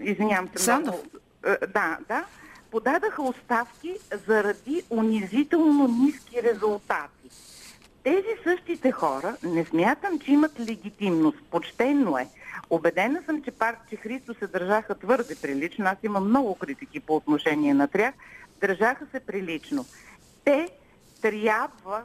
[0.00, 0.94] извинявам се Сандов?
[0.94, 1.06] много,
[1.46, 2.24] а, да, да,
[2.70, 7.28] подадаха оставки заради унизително ниски резултати.
[8.04, 11.38] Тези същите хора не смятам, че имат легитимност.
[11.50, 12.28] Почтенно е.
[12.70, 15.84] Обедена съм, че пар, че Христо се държаха твърде прилично.
[15.86, 18.14] Аз имам много критики по отношение на тях.
[18.60, 19.84] Държаха се прилично.
[20.44, 20.68] Те
[21.22, 22.02] трябва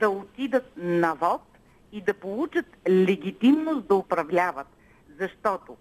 [0.00, 1.42] да отидат на вод
[1.92, 4.66] и да получат легитимност да управляват.
[5.20, 5.76] Защото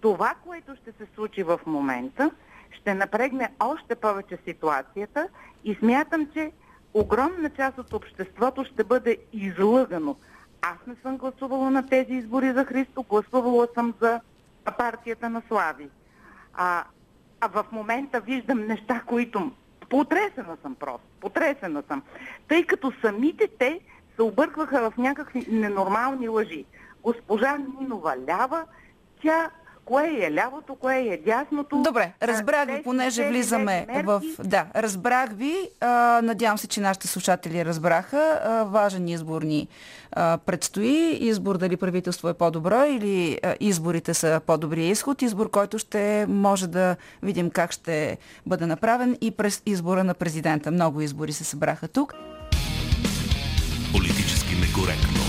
[0.00, 2.30] това, което ще се случи в момента,
[2.70, 5.28] ще напрегне още повече ситуацията
[5.64, 6.52] и смятам, че
[7.00, 10.16] огромна част от обществото ще бъде излъгано.
[10.62, 14.20] Аз не съм гласувала на тези избори за Христо, гласувала съм за
[14.78, 15.88] партията на Слави.
[16.54, 16.84] А,
[17.40, 19.52] а в момента виждам неща, които...
[19.88, 22.02] Потресена съм просто, потресена съм.
[22.48, 23.80] Тъй като самите те
[24.16, 26.64] се объркваха в някакви ненормални лъжи.
[27.02, 28.64] Госпожа Нинова лява,
[29.22, 29.50] тя
[29.86, 31.82] кое е лявото, кое е дясното.
[31.82, 34.22] Добре, разбрах ви, понеже влизаме в...
[34.44, 35.54] Да, разбрах ви.
[35.80, 38.40] А, надявам се, че нашите слушатели разбраха.
[38.44, 39.68] А, важен избор ни
[40.12, 41.18] а, предстои.
[41.20, 45.22] Избор дали правителство е по-добро или а, изборите са по-добрия изход.
[45.22, 50.70] Избор, който ще може да видим как ще бъде направен и през избора на президента.
[50.70, 52.14] Много избори се събраха тук.
[53.92, 55.25] Политически некоректно.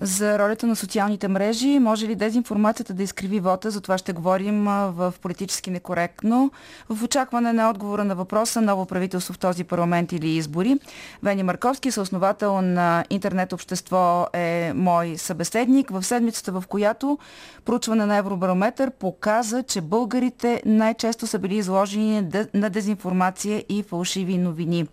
[0.00, 1.78] За ролята на социалните мрежи.
[1.78, 3.70] Може ли дезинформацията да изкриви вота?
[3.70, 6.50] За това ще говорим в политически некоректно.
[6.88, 10.78] В очакване на отговора на въпроса ново правителство в този парламент или избори.
[11.22, 15.90] Вени Марковски, съосновател на интернет общество е мой събеседник.
[15.90, 17.18] В седмицата, в която
[17.64, 24.86] проучване на Евробарометър показа, че българите най-често са били изложени на дезинформация и фалшиви новини.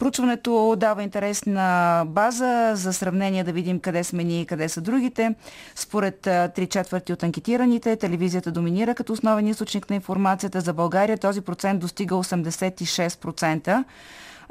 [0.00, 5.34] Проучването дава интересна база за сравнение да видим къде сме ние и къде са другите.
[5.74, 6.20] Според
[6.54, 11.18] три четвърти от анкетираните, телевизията доминира като основен източник на информацията за България.
[11.18, 13.84] Този процент достига 86%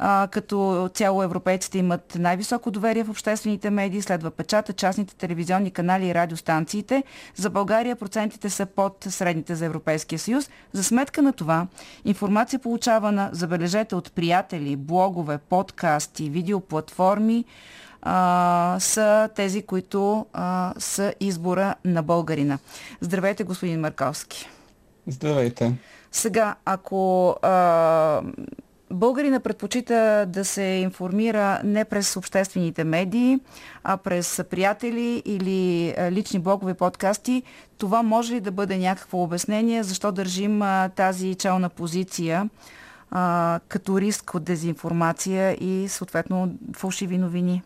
[0.02, 6.08] а, като цяло европейците имат най-високо доверие в обществените медии, следва печата, частните телевизионни канали
[6.08, 7.04] и радиостанциите.
[7.36, 10.50] За България процентите са под средните за Европейския съюз.
[10.74, 11.68] За сметка на това,
[12.06, 17.46] информация получавана, забележете, от приятели, блогове, подкасти, видеоплатформи,
[18.02, 22.58] а, са тези, които а, са избора на българина.
[23.02, 24.50] Здравейте, господин Марковски.
[25.08, 25.74] Здравейте.
[26.12, 28.22] Сега, ако а,
[28.92, 33.40] Българина предпочита да се информира не през обществените медии,
[33.84, 37.44] а през приятели или лични блогове подкасти.
[37.78, 40.62] Това може ли да бъде някакво обяснение, защо държим
[40.96, 42.50] тази челна позиция
[43.12, 47.62] а, като риск от дезинформация и съответно фалшиви новини?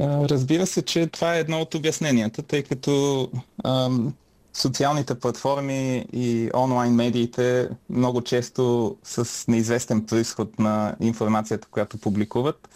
[0.00, 3.28] Разбира се, че това е едно от обясненията, тъй като
[3.64, 4.14] ам,
[4.52, 12.68] социалните платформи и онлайн медиите много често с неизвестен происход на информацията, която публикуват,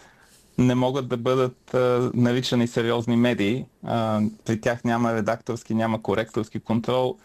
[0.58, 3.66] не могат да бъдат а, наричани сериозни медии.
[3.84, 7.16] А, при тях няма редакторски, няма коректорски контрол.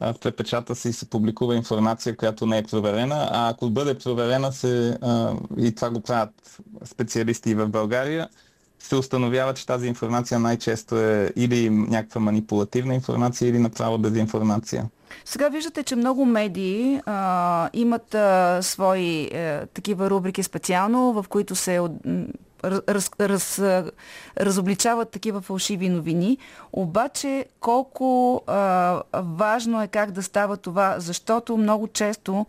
[0.00, 3.28] А, препечата се и се публикува информация, която не е проверена.
[3.32, 8.28] А ако бъде проверена се, а, и това го правят специалисти в България,
[8.80, 14.88] се установява, че тази информация най-често е или някаква манипулативна информация, или направо дезинформация.
[15.24, 21.24] Сега виждате, че много медии а, имат а, свои а, е, такива рубрики специално, в
[21.28, 21.80] които се
[22.64, 23.58] раз, раз,
[24.40, 26.38] разобличават такива фалшиви новини.
[26.72, 32.46] Обаче колко а, важно е как да става това, защото много често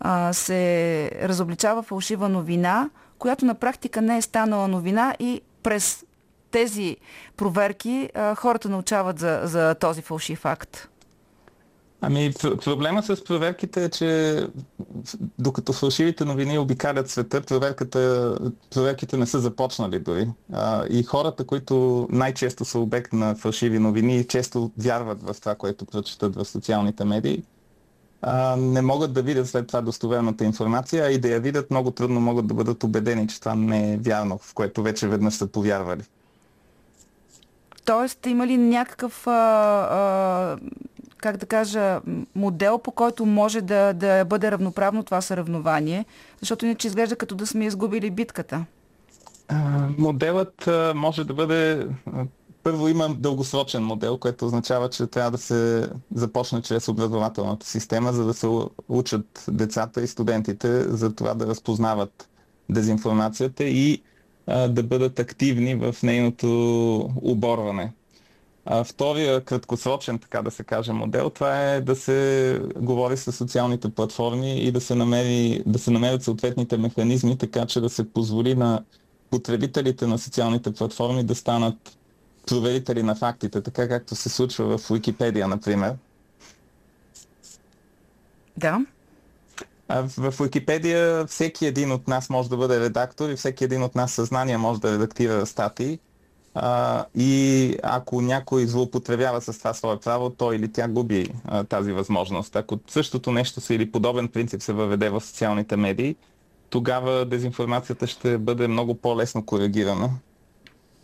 [0.00, 6.04] а, се разобличава фалшива новина, която на практика не е станала новина и през
[6.50, 6.96] тези
[7.36, 10.88] проверки а, хората научават за, за този фалшив факт?
[12.02, 12.32] Ами,
[12.64, 14.40] проблема с проверките е, че
[15.38, 17.42] докато фалшивите новини обикалят света,
[18.70, 20.28] проверките не са започнали дори.
[20.52, 25.84] А, и хората, които най-често са обект на фалшиви новини, често вярват в това, което
[25.84, 27.42] прочитат в социалните медии
[28.22, 31.90] а, не могат да видят след това достоверната информация, а и да я видят много
[31.90, 35.46] трудно могат да бъдат убедени, че това не е вярно, в което вече веднъж са
[35.46, 36.02] повярвали.
[37.84, 39.32] Тоест, има ли някакъв, а,
[39.90, 40.58] а,
[41.16, 42.00] как да кажа,
[42.34, 46.04] модел, по който може да, да бъде равноправно това съревнование?
[46.40, 48.64] Защото иначе изглежда като да сме изгубили битката.
[49.98, 51.86] Моделът може да бъде
[52.62, 58.24] първо има дългосрочен модел, което означава, че трябва да се започне чрез образователната система, за
[58.24, 58.48] да се
[58.88, 62.28] учат децата и студентите за това да разпознават
[62.68, 64.02] дезинформацията и
[64.46, 66.48] а, да бъдат активни в нейното
[67.22, 67.92] оборване.
[68.64, 73.90] А втория краткосрочен, така да се каже, модел, това е да се говори с социалните
[73.90, 78.54] платформи и да се, намери, да се намерят съответните механизми, така че да се позволи
[78.54, 78.84] на
[79.30, 81.98] потребителите на социалните платформи да станат
[82.50, 85.94] проверители на фактите, така както се случва в Википедия, например.
[88.56, 88.80] Да.
[89.88, 94.12] В Википедия всеки един от нас може да бъде редактор и всеки един от нас
[94.12, 95.98] съзнание може да редактира статии.
[96.54, 101.92] А, и ако някой злоупотребява с това свое право, той или тя губи а, тази
[101.92, 102.56] възможност.
[102.56, 106.16] Ако същото нещо се или подобен принцип се въведе в социалните медии,
[106.70, 110.10] тогава дезинформацията ще бъде много по-лесно коригирана.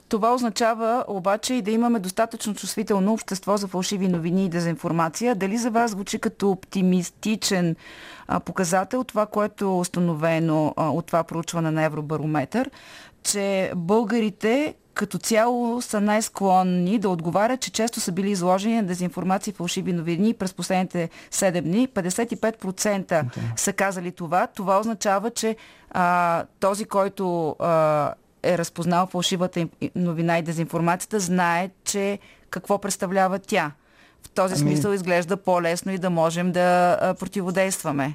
[0.08, 5.34] Това означава обаче и да имаме достатъчно чувствително общество за фалшиви новини и дезинформация.
[5.34, 7.76] Дали за вас звучи като оптимистичен
[8.44, 12.70] показател това, което е установено от това проучване на Евробарометър,
[13.22, 19.52] че българите като цяло са най-склонни да отговарят, че често са били изложени на дезинформация
[19.52, 21.88] и фалшиви новини през последните 7 дни.
[21.88, 23.24] 55%
[23.56, 24.46] са казали това.
[24.46, 25.56] Това означава, че
[25.90, 32.18] а, този, който а, е разпознал фалшивата новина и дезинформацията, знае, че
[32.50, 33.72] какво представлява тя.
[34.26, 34.60] В този ами...
[34.60, 38.14] смисъл изглежда по-лесно и да можем да противодействаме.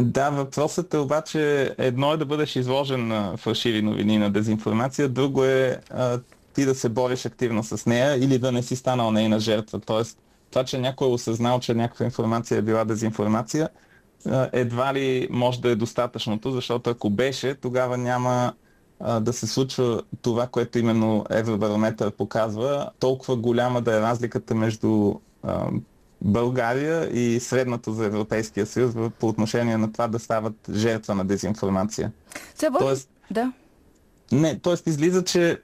[0.00, 5.44] Да, въпросът е обаче едно е да бъдеш изложен на фалшиви новини, на дезинформация, друго
[5.44, 6.18] е а,
[6.54, 9.80] ти да се бориш активно с нея или да не си станал нейна жертва.
[9.80, 10.18] Тоест,
[10.50, 13.68] това, че някой е осъзнал, че някаква информация е била дезинформация,
[14.52, 18.52] едва ли може да е достатъчното, защото ако беше, тогава няма
[19.00, 25.14] а, да се случва това, което именно Евробарометър показва, толкова голяма да е разликата между
[25.42, 25.66] а,
[26.20, 32.12] България и средното за Европейския съюз по отношение на това да стават жертва на дезинформация.
[32.54, 33.52] Сега, Тоест, да.
[34.32, 34.90] Не, т.е.
[34.90, 35.60] излиза, че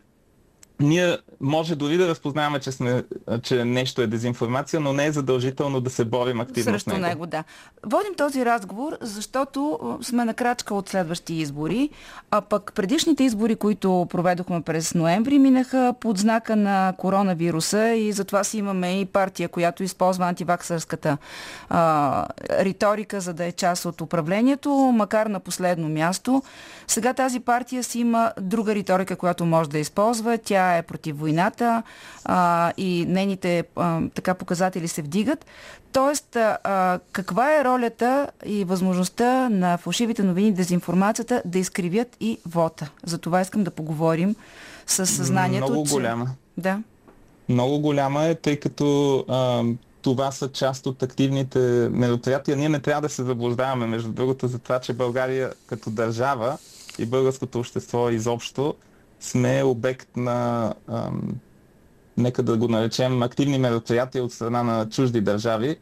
[0.80, 3.04] ние може дори да разпознаваме, че, сме,
[3.42, 7.06] че нещо е дезинформация, но не е задължително да се борим активно Срещу с него.
[7.06, 7.26] него.
[7.26, 7.44] да.
[7.86, 11.90] Водим този разговор, защото сме на крачка от следващи избори,
[12.30, 18.44] а пък предишните избори, които проведохме през ноември, минаха под знака на коронавируса и затова
[18.44, 21.16] си имаме и партия, която използва антиваксърската
[21.68, 26.42] а, риторика, за да е част от управлението, макар на последно място.
[26.86, 30.38] Сега тази партия си има друга риторика, която може да използва.
[30.38, 31.82] Тя е против войната
[32.24, 35.46] а, и нейните а, така показатели се вдигат.
[35.92, 42.90] Тоест, а, каква е ролята и възможността на фалшивите новини дезинформацията да изкривят и вота?
[43.04, 44.36] За това искам да поговорим
[44.86, 45.66] с съзнанието.
[45.66, 46.30] Много голяма.
[46.56, 46.82] Да.
[47.48, 49.62] Много голяма е, тъй като а,
[50.02, 51.58] това са част от активните
[51.90, 52.56] мероприятия.
[52.56, 56.58] Ние не трябва да се заблуждаваме, между другото, за това, че България като държава
[56.98, 58.74] и българското общество изобщо
[59.24, 61.34] сме обект на, ам,
[62.16, 65.76] нека да го наречем, активни мероприятия от страна на чужди държави,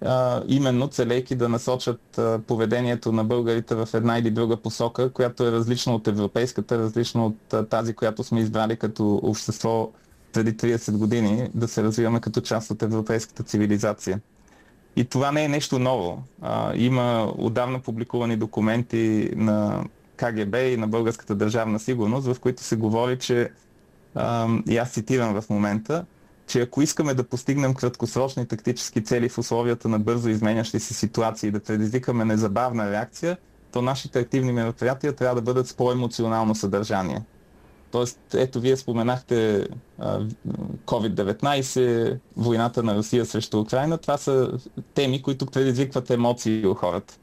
[0.00, 5.46] а, именно целейки да насочат а, поведението на българите в една или друга посока, която
[5.46, 9.90] е различна от европейската, различна от а, тази, която сме избрали като общество
[10.32, 14.20] преди 30 години, да се развиваме като част от европейската цивилизация.
[14.96, 16.22] И това не е нещо ново.
[16.42, 19.84] А, има отдавна публикувани документи на
[20.16, 23.50] КГБ и на българската държавна сигурност, в които се говори, че,
[24.68, 26.04] и аз цитирам в момента,
[26.46, 31.50] че ако искаме да постигнем краткосрочни тактически цели в условията на бързо изменящи се ситуации
[31.50, 33.36] да предизвикаме незабавна реакция,
[33.72, 37.22] то нашите активни мероприятия трябва да бъдат с по-емоционално съдържание.
[37.90, 40.20] Тоест, ето вие споменахте а,
[40.84, 43.98] COVID-19, войната на Русия срещу Украина.
[43.98, 44.58] Това са
[44.94, 47.18] теми, които предизвикват емоции у хората.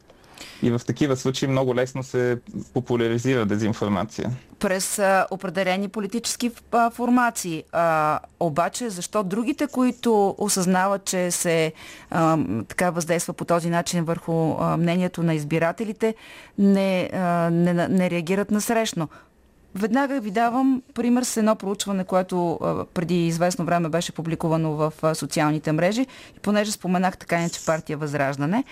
[0.63, 2.37] И в такива случаи много лесно се
[2.73, 4.31] популяризира дезинформация.
[4.59, 7.63] През а, определени политически а, формации.
[7.71, 11.73] А, обаче, защо другите, които осъзнават, че се
[12.11, 12.37] а,
[12.67, 16.15] така въздейства по този начин върху а, мнението на избирателите,
[16.57, 19.07] не, а, не, не реагират насрещно?
[19.75, 22.59] Веднага ви давам пример с едно проучване, което
[22.93, 26.07] преди известно време беше публикувано в социалните мрежи.
[26.37, 28.63] И понеже споменах така иначе партия Възраждане,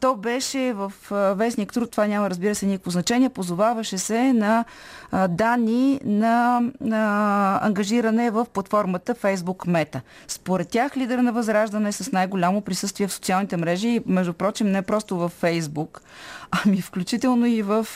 [0.00, 0.92] то беше в
[1.36, 4.64] Вестник Труд, това няма разбира се никакво значение, позоваваше се на
[5.10, 6.62] а, данни на,
[7.62, 10.00] ангажиране в платформата Facebook Meta.
[10.28, 14.82] Според тях лидер на Възраждане е с най-голямо присъствие в социалните мрежи, между прочим не
[14.82, 16.00] просто в Facebook,
[16.50, 17.86] ами включително и в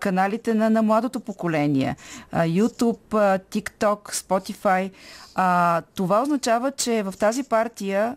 [0.00, 1.43] каналите на, на младото поколение.
[1.44, 4.90] А, YouTube, TikTok, Spotify.
[5.94, 8.16] Това означава, че в тази партия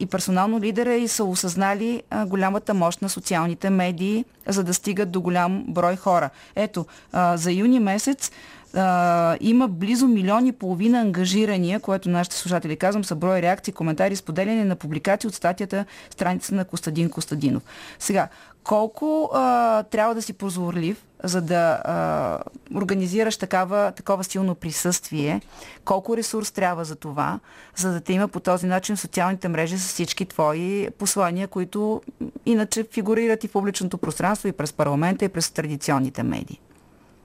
[0.00, 5.20] и персонално лидера и са осъзнали голямата мощ на социалните медии, за да стигат до
[5.20, 6.30] голям брой хора.
[6.56, 6.86] Ето,
[7.34, 8.30] за юни месец
[8.74, 14.16] а, има близо милион и половина ангажирания, което нашите слушатели казвам, са брой реакции, коментари,
[14.16, 17.62] споделяне на публикации от статията страница на Костадин Костадинов.
[17.98, 18.28] Сега,
[18.68, 22.38] колко а, трябва да си прозорлив, за да а,
[22.76, 25.40] организираш такава, такова силно присъствие,
[25.84, 27.40] колко ресурс трябва за това,
[27.76, 32.02] за да те има по този начин социалните мрежи с всички твои послания, които
[32.46, 36.60] иначе фигурират и в публичното пространство, и през парламента, и през традиционните медии.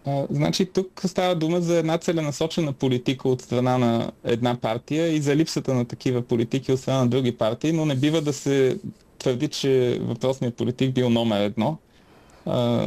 [0.07, 5.21] А, значи тук става дума за една целенасочена политика от страна на една партия и
[5.21, 8.79] за липсата на такива политики от страна на други партии, но не бива да се
[9.23, 11.77] твърди, че въпросният политик бил номер едно.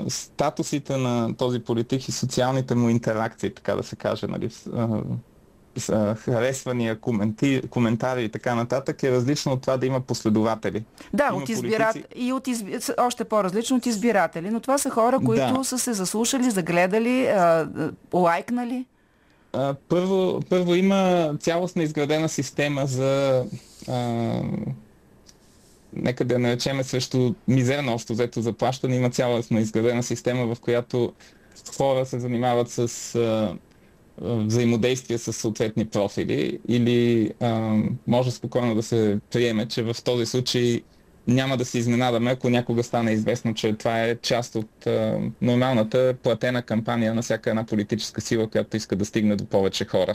[0.08, 4.50] Статусите на този политик и социалните му интеракции, така да се каже, нали,
[6.16, 10.84] харесвания, коменти, коментари и така нататък е различно от това да има последователи.
[11.12, 11.92] Да, има от избират...
[11.92, 12.24] политици...
[12.24, 12.78] и от изби...
[12.98, 15.64] още по-различно от избиратели, но това са хора, които да.
[15.64, 17.28] са се заслушали, загледали,
[18.12, 18.86] лайкнали.
[19.88, 23.44] Първо, първо има цялостна изградена система за
[25.96, 31.12] нека да наречеме срещу мизерно общо взето заплащане, има цялостна изградена система, в която
[31.76, 33.56] хора се занимават с а,
[34.22, 40.82] взаимодействие с съответни профили или а, може спокойно да се приеме, че в този случай
[41.26, 46.14] няма да се изненадаме, ако някога стане известно, че това е част от а, нормалната
[46.22, 50.14] платена кампания на всяка една политическа сила, която иска да стигне до повече хора.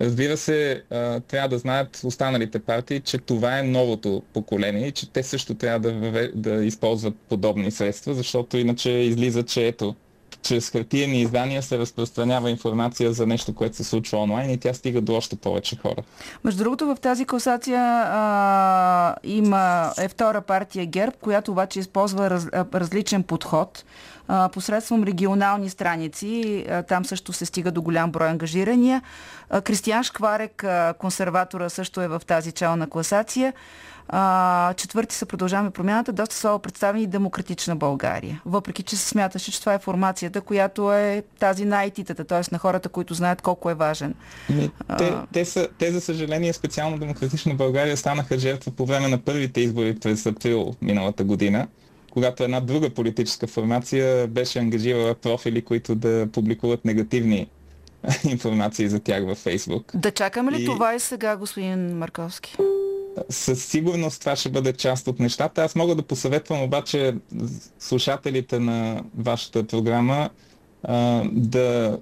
[0.00, 0.82] Разбира се,
[1.28, 5.92] трябва да знаят останалите партии, че това е новото поколение и че те също трябва
[5.92, 9.94] да, да използват подобни средства, защото иначе излиза, че ето,
[10.44, 15.00] чрез хартиени издания се разпространява информация за нещо, което се случва онлайн и тя стига
[15.00, 16.02] до още повече хора.
[16.44, 22.46] Между другото, в тази класация а, има е втора партия ГЕРБ, която обаче използва раз,
[22.74, 23.84] различен подход
[24.28, 26.64] а, посредством регионални страници.
[26.70, 29.02] А, там също се стига до голям брой ангажирания.
[29.50, 30.64] А, Кристиян Шкварек,
[30.98, 33.52] консерватора, също е в тази челна класация.
[34.08, 38.42] А, четвърти са продължаваме промяната, доста слабо представени демократична България.
[38.46, 42.40] Въпреки, че се смяташе, че това е формацията, която е тази на IT-тата, т.е.
[42.52, 44.14] на хората, които знаят колко е важен.
[44.98, 49.60] Те, те, са, те, за съжаление, специално демократична България станаха жертва по време на първите
[49.60, 51.66] избори през април миналата година
[52.14, 57.48] когато една друга политическа формация беше ангажирала профили, които да публикуват негативни
[58.24, 59.92] информации за тях във Фейсбук.
[59.94, 60.64] Да чакаме ли и...
[60.64, 62.56] това и сега, господин Марковски?
[63.28, 65.62] Със сигурност това ще бъде част от нещата.
[65.62, 67.14] Аз мога да посъветвам обаче
[67.78, 70.30] слушателите на вашата програма,
[71.32, 71.98] да,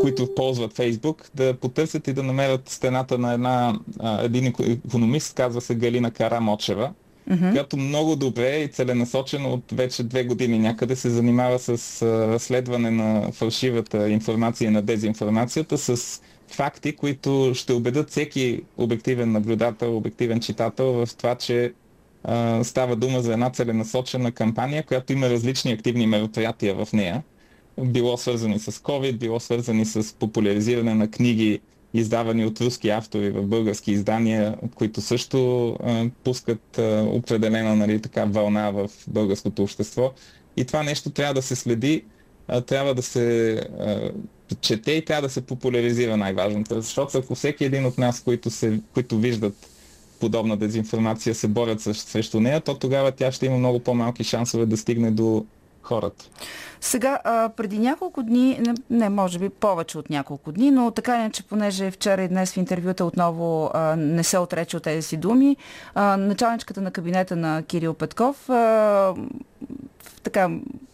[0.00, 3.78] които ползват Фейсбук, да потърсят и да намерят стената на една,
[4.22, 4.46] един
[4.86, 6.92] економист, казва се Галина Карамочева,
[7.30, 7.50] mm-hmm.
[7.52, 13.32] която много добре и целенасочено от вече две години някъде се занимава с разследване на
[13.32, 16.20] фалшивата информация и на дезинформацията, с
[16.54, 21.72] факти, които ще убедят всеки обективен наблюдател, обективен читател в това, че
[22.24, 27.22] а, става дума за една целенасочена кампания, която има различни активни мероприятия в нея.
[27.80, 31.60] Било свързани с COVID, било свързани с популяризиране на книги,
[31.94, 38.24] издавани от руски автори в български издания, които също а, пускат а, определена нали, така,
[38.24, 40.12] вълна в българското общество.
[40.56, 42.04] И това нещо трябва да се следи,
[42.48, 44.10] а, трябва да се а,
[44.54, 46.80] чете и трябва да се популяризира най-важното.
[46.80, 49.54] Защото ако всеки един от нас, които, се, които виждат
[50.20, 54.76] подобна дезинформация, се борят срещу нея, то тогава тя ще има много по-малки шансове да
[54.76, 55.44] стигне до
[55.82, 56.24] хората.
[56.80, 61.16] Сега, а, преди няколко дни, не, не, може би повече от няколко дни, но така
[61.16, 65.16] иначе, понеже вчера и днес в интервюта отново а, не се отрече от тези си
[65.16, 65.56] думи,
[65.94, 69.14] а, началничката на кабинета на Кирил Петков а,
[70.22, 70.50] така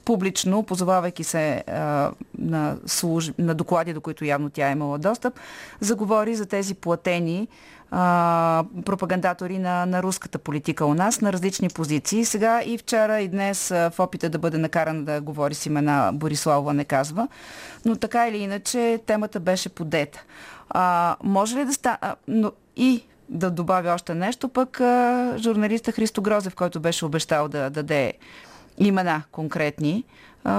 [0.07, 3.33] публично, позовавайки се а, на, служ...
[3.39, 5.35] на доклади, до които явно тя е имала достъп,
[5.81, 7.49] заговори за тези платени
[7.91, 12.25] а, пропагандатори на, на руската политика у нас на различни позиции.
[12.25, 16.11] Сега и вчера и днес а, в опита да бъде накаран да говори с имена
[16.15, 17.29] Борислава не казва,
[17.85, 20.23] но така или иначе темата беше подета.
[20.71, 21.99] А, може ли да стане...
[22.29, 27.71] Но и да добавя още нещо, пък а, журналиста Христо Грозев, който беше обещал да
[27.71, 28.13] даде
[28.79, 30.05] имена конкретни,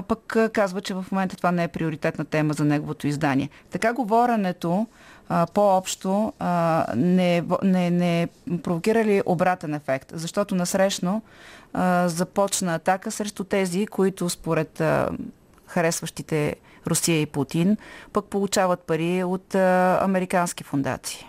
[0.07, 3.49] пък казва, че в момента това не е приоритетна тема за неговото издание.
[3.70, 4.88] Така говоренето
[5.53, 8.28] по-общо а, не, не, не
[8.63, 10.11] провокира ли обратен ефект?
[10.13, 11.22] Защото насрещно
[12.05, 14.82] започна атака срещу тези, които според
[15.65, 16.55] харесващите
[16.88, 17.78] Русия и Путин,
[18.13, 21.28] пък получават пари от американски фундации.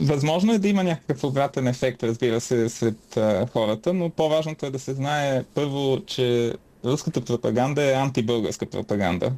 [0.00, 3.18] Възможно е да има някакъв обратен ефект, разбира се, сред
[3.52, 9.32] хората, но по-важното е да се знае първо, че руската пропаганда е антибългарска пропаганда.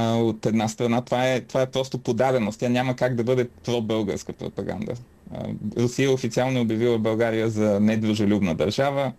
[0.00, 1.00] от една страна.
[1.00, 2.60] Това е, това е просто подаденост.
[2.60, 4.92] Тя няма как да бъде пробългарска пропаганда.
[5.78, 9.12] Русия официално е обявила България за недружелюбна държава.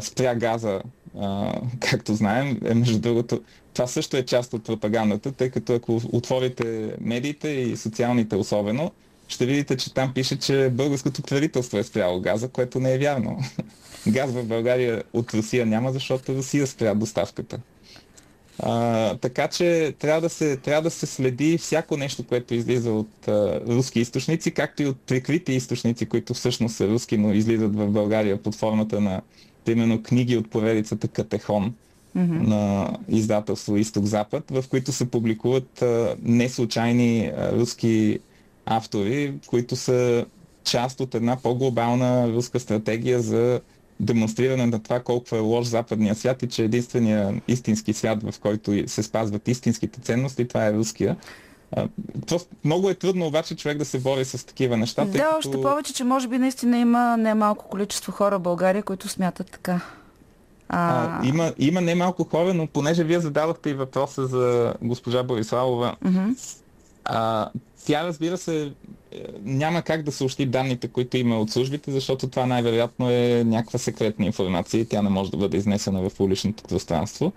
[0.00, 0.82] Спря газа,
[1.80, 2.60] както знаем.
[2.64, 3.40] Е, между другото,
[3.74, 8.92] това също е част от пропагандата, тъй като ако отворите медиите и социалните особено,
[9.28, 13.38] ще видите, че там пише, че българското правителство е спряло газа, което не е вярно.
[14.08, 17.58] Газ в България от Русия няма, защото Русия спря доставката.
[18.58, 23.28] А, така че трябва да, се, трябва да се следи всяко нещо, което излиза от
[23.28, 27.88] а, руски източници, както и от прикрити източници, които всъщност са руски, но излизат в
[27.88, 29.22] България под формата на,
[29.64, 31.74] примерно, книги от поредицата Катехон
[32.16, 32.46] mm-hmm.
[32.46, 38.18] на издателство Изток-Запад, в които се публикуват а, не случайни а, руски
[38.66, 40.26] автори, които са
[40.64, 43.60] част от една по-глобална руска стратегия за
[44.00, 48.88] демонстриране на това колко е лош западния свят и че единствения истински свят, в който
[48.88, 51.16] се спазват истинските ценности, това е руския.
[52.64, 55.04] Много е трудно обаче човек да се бори с такива неща.
[55.04, 55.36] Да, като...
[55.38, 59.80] още повече, че може би наистина има немалко количество хора в България, които смятат така.
[60.68, 61.18] А...
[61.22, 66.58] А, има, има немалко хора, но понеже вие зададохте и въпроса за госпожа Бориславова, mm-hmm.
[67.04, 67.50] а,
[67.86, 68.72] тя разбира се
[69.42, 74.26] няма как да съобщи данните, които има от службите, защото това най-вероятно е някаква секретна
[74.26, 77.32] информация и тя не може да бъде изнесена в публичното пространство.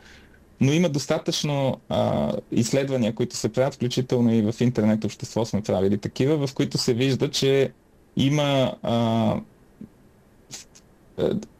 [0.61, 5.97] Но има достатъчно а, изследвания, които се правят, включително и в интернет общество сме правили
[5.97, 7.71] такива, в които се вижда, че
[8.15, 9.35] има а,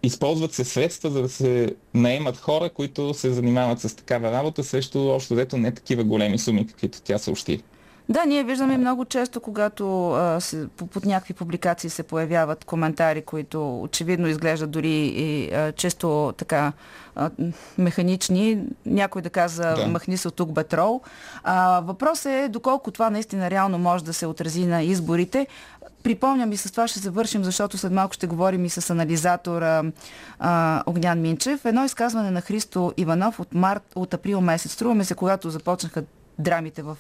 [0.04, 5.00] използват се средства, за да се наемат хора, които се занимават с такава работа срещу
[5.00, 7.64] общо взето не такива големи суми, каквито тя съобщи.
[8.10, 13.82] Да, ние виждаме много често, когато а, се, под някакви публикации се появяват коментари, които
[13.82, 16.74] очевидно изглеждат дори и а, често така
[17.16, 17.30] а,
[17.78, 18.64] механични.
[18.86, 19.88] Някой да каза, да.
[19.88, 21.02] махни се от тук бетрол.
[21.44, 25.48] А, въпросът е доколко това наистина реално може да се отрази на изборите.
[26.04, 29.62] Припомням и с това ще завършим, защото след малко ще говорим и с анализатор
[30.40, 31.66] а, Огнян Минчев.
[31.66, 34.72] Едно изказване на Христо Иванов от, март, от април месец.
[34.72, 36.04] Струваме се, когато започнаха
[36.40, 36.98] драмите в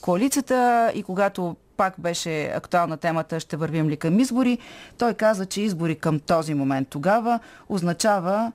[0.00, 4.58] коалицията и когато пак беше актуална темата ще вървим ли към избори,
[4.98, 8.52] той каза, че избори към този момент тогава означава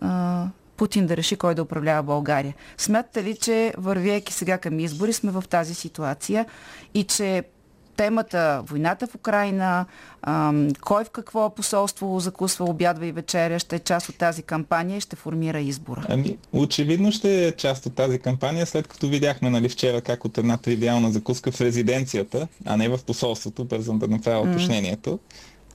[0.00, 0.44] а,
[0.76, 2.54] Путин да реши кой да управлява България.
[2.78, 6.46] Смятате ли, че вървейки сега към избори сме в тази ситуация
[6.94, 7.44] и че
[7.96, 9.86] темата войната в Украина,
[10.80, 15.00] кой в какво посолство закусва, обядва и вечеря, ще е част от тази кампания и
[15.00, 16.06] ще формира избора?
[16.08, 20.38] Ами, очевидно ще е част от тази кампания, след като видяхме нали, вчера как от
[20.38, 25.18] една тривиална закуска в резиденцията, а не в посолството, бързам да направя уточнението,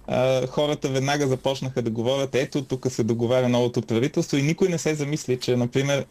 [0.07, 0.47] mm.
[0.47, 4.95] хората веднага започнаха да говорят, ето тук се договаря новото правителство и никой не се
[4.95, 6.05] замисли, че, например,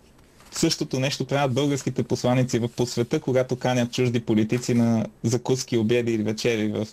[0.52, 6.22] Същото нещо правят българските посланици по света, когато канят чужди политици на закуски, обеди или
[6.22, 6.86] вечери в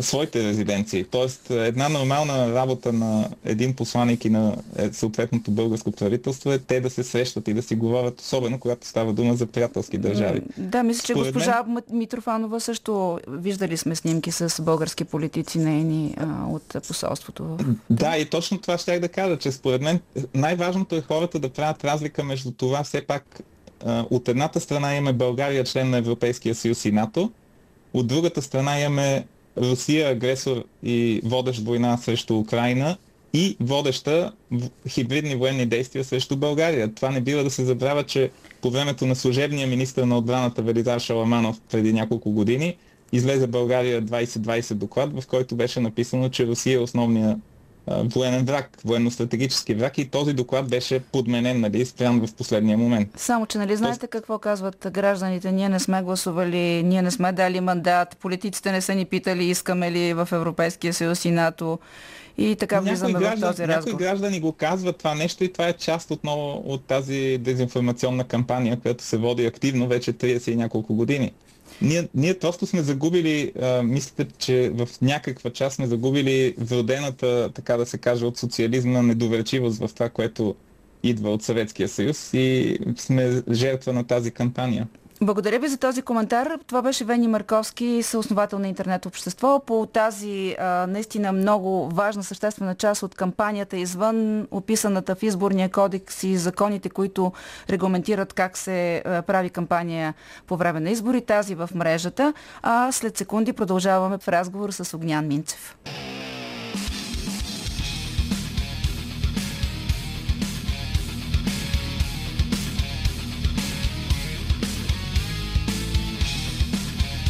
[0.00, 1.04] своите резиденции.
[1.04, 6.80] Тоест, една нормална работа на един посланик и на е, съответното българско правителство е те
[6.80, 10.40] да се срещат и да си говорят, особено когато става дума за приятелски държави.
[10.56, 11.82] Да, мисля, че Според госпожа мен...
[11.90, 17.58] Митрофанова също виждали сме снимки с български политици нейни а, от посолството.
[17.90, 20.00] Да, и точно това ще да кажа, че според мен
[20.34, 23.40] най-важното е хората да правят разлика между това все пак
[23.86, 27.32] от едната страна имаме България член на Европейския съюз и НАТО,
[27.94, 29.26] от другата страна имаме
[29.60, 32.96] Русия агресор и водещ война срещу Украина
[33.34, 34.32] и водеща
[34.88, 36.94] хибридни военни действия срещу България.
[36.94, 38.30] Това не бива да се забравя, че
[38.62, 42.76] по времето на служебния министр на отбраната Велизар Шаламанов преди няколко години
[43.12, 47.38] излезе България 2020 доклад, в който беше написано, че Русия е основният
[47.90, 53.08] военен враг, военно-стратегически враг и този доклад беше подменен, нали, спрян в последния момент.
[53.16, 55.52] Само, че нали знаете какво казват гражданите?
[55.52, 59.92] Ние не сме гласували, ние не сме дали мандат, политиците не са ни питали искаме
[59.92, 61.78] ли в Европейския съюз и НАТО.
[62.38, 63.68] И така влизаме в този разговор.
[63.68, 68.80] Някои граждани го казват това нещо и това е част отново от тази дезинформационна кампания,
[68.80, 71.32] която се води активно вече 30 и няколко години.
[71.82, 77.76] Ние, ние просто сме загубили, а, мислите, че в някаква част сме загубили вродената, така
[77.76, 80.54] да се каже, от социализма недоверчивост в това, което
[81.02, 84.88] идва от Съветския съюз и сме жертва на тази кампания.
[85.22, 86.58] Благодаря ви за този коментар.
[86.66, 89.60] Това беше Вени Марковски, съосновател на интернет общество.
[89.66, 96.22] По тази а, наистина много важна, съществена част от кампанията извън описаната в изборния кодекс
[96.22, 97.32] и законите, които
[97.70, 100.14] регламентират как се а, прави кампания
[100.46, 102.32] по време на избори, тази в мрежата.
[102.62, 105.76] А след секунди продължаваме в разговор с Огнян Минцев.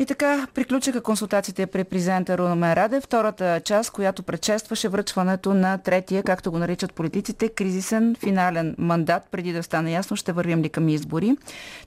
[0.00, 3.00] И така приключиха консултациите при президента Румен Раде.
[3.00, 9.22] Втората част, която предшестваше връчването на третия, както го наричат политиците, кризисен финален мандат.
[9.30, 11.36] Преди да стане ясно, ще вървим ли към избори.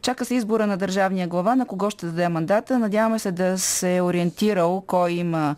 [0.02, 2.80] Чака се избора на държавния глава, на кого ще даде мандата.
[2.80, 5.56] Надяваме се да се е ориентирал кой има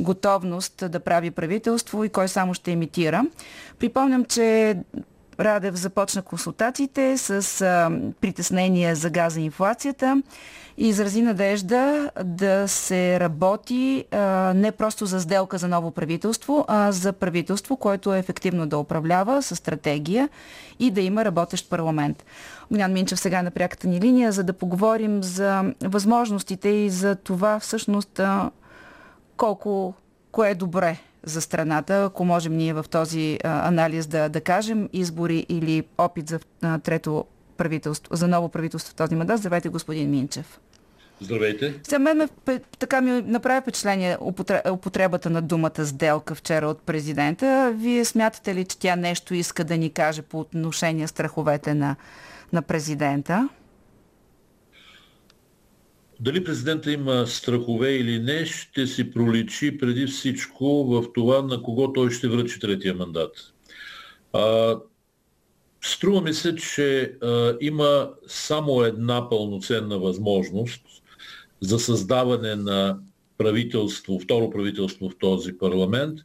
[0.00, 3.24] готовност да прави правителство и кой само ще имитира.
[3.78, 4.76] Припомням, че
[5.40, 10.22] Радев започна консултациите с а, притеснения за газа и инфлацията
[10.78, 14.18] и изрази надежда да се работи а,
[14.54, 19.42] не просто за сделка за ново правителство, а за правителство, което е ефективно да управлява
[19.42, 20.28] с стратегия
[20.78, 22.24] и да има работещ парламент.
[22.70, 27.16] Огнян Минчев сега е на пряката ни линия, за да поговорим за възможностите и за
[27.16, 28.50] това всъщност а,
[29.36, 29.94] колко,
[30.32, 34.88] кое е добре за страната, ако можем ние в този а, анализ да, да кажем
[34.92, 37.24] избори или опит за а, трето
[37.56, 39.38] правителство, за ново правителство в този мандат.
[39.38, 40.60] Здравейте, господин Минчев.
[41.20, 41.74] Здравейте.
[41.88, 42.28] За мен ме,
[42.78, 44.16] така ми направи впечатление
[44.70, 47.72] употребата на думата сделка вчера от президента.
[47.76, 51.96] Вие смятате ли, че тя нещо иска да ни каже по отношение страховете на,
[52.52, 53.48] на президента?
[56.20, 61.92] Дали президента има страхове или не, ще си проличи преди всичко в това на кого
[61.92, 63.52] той ще връчи третия мандат.
[64.32, 64.76] А,
[65.80, 70.82] струва ми се, че а, има само една пълноценна възможност
[71.60, 72.98] за създаване на
[73.38, 76.18] правителство, второ правителство в този парламент.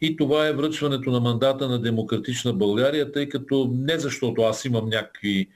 [0.00, 4.88] И това е връчването на мандата на Демократична България, тъй като не защото аз имам
[4.88, 5.48] някакви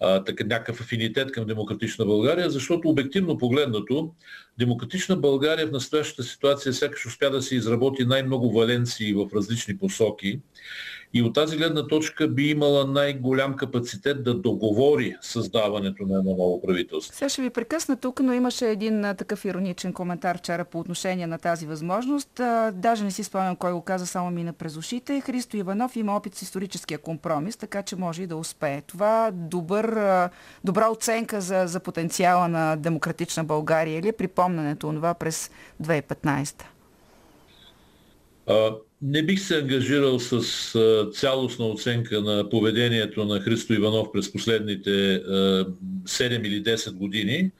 [0.00, 4.12] а, така, някакъв афинитет към Демократична България, защото обективно погледнато
[4.58, 10.40] Демократична България в настоящата ситуация сякаш успя да се изработи най-много валенции в различни посоки
[11.14, 16.62] и от тази гледна точка би имала най-голям капацитет да договори създаването на едно ново
[16.62, 17.16] правителство.
[17.16, 21.38] Сега ще ви прекъсна тук, но имаше един такъв ироничен коментар вчера по отношение на
[21.38, 22.30] тази възможност.
[22.72, 25.20] Даже не си спомням кой го каза, само мина през ушите.
[25.20, 28.80] Христо Иванов има опит с историческия компромис, така че може и да успее.
[28.80, 30.00] Това добър,
[30.64, 34.12] добра оценка за, за потенциала на демократична България или
[34.46, 35.50] припомненето това през
[35.82, 36.62] 2015?
[38.48, 38.70] А,
[39.02, 40.32] не бих се ангажирал с
[40.74, 45.20] а, цялостна оценка на поведението на Христо Иванов през последните а,
[46.04, 47.50] 7 или 10 години.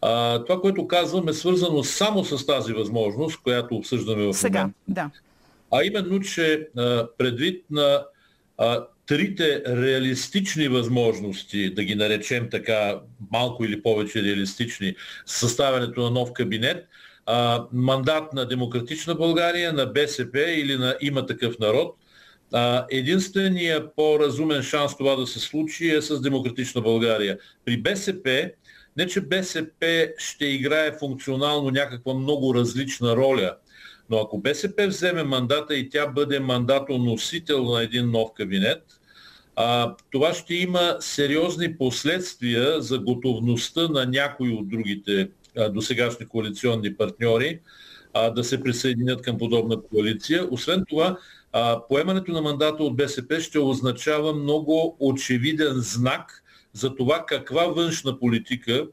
[0.00, 4.78] А, това, което казвам е свързано само с тази възможност, която обсъждаме в Сега, момента.
[4.88, 5.10] да.
[5.70, 8.04] А именно, че а, предвид на
[8.58, 13.00] а, трите реалистични възможности, да ги наречем така
[13.32, 14.94] малко или повече реалистични,
[15.26, 16.86] съставянето на нов кабинет,
[17.26, 21.96] а, мандат на Демократична България, на БСП или на Има такъв народ.
[22.52, 27.38] А, единствения по-разумен шанс това да се случи е с Демократична България.
[27.64, 28.50] При БСП,
[28.96, 33.56] не че БСП ще играе функционално някаква много различна роля,
[34.10, 38.82] но ако БСП вземе мандата и тя бъде мандатоносител на един нов кабинет,
[39.56, 45.28] а, това ще има сериозни последствия за готовността на някои от другите
[45.70, 47.60] досегашни коалиционни партньори
[48.14, 50.48] а, да се присъединят към подобна коалиция.
[50.50, 51.18] Освен това,
[51.52, 56.42] а, поемането на мандата от БСП ще означава много очевиден знак
[56.72, 58.86] за това каква външна политика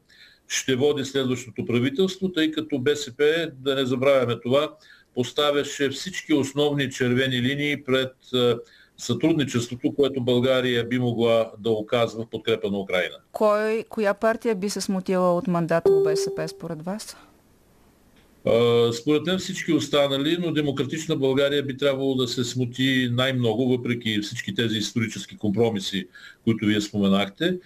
[0.48, 4.74] ще води следващото правителство, тъй като БСП, да не забравяме това,
[5.14, 8.12] поставяше всички основни червени линии пред
[9.00, 13.14] сътрудничеството, което България би могла да оказва в подкрепа на Украина.
[13.32, 17.16] Кой, коя партия би се смутила от мандата от БСП според вас?
[18.92, 24.54] Според мен всички останали, но Демократична България би трябвало да се смути най-много, въпреки всички
[24.54, 26.08] тези исторически компромиси,
[26.44, 27.58] които вие споменахте,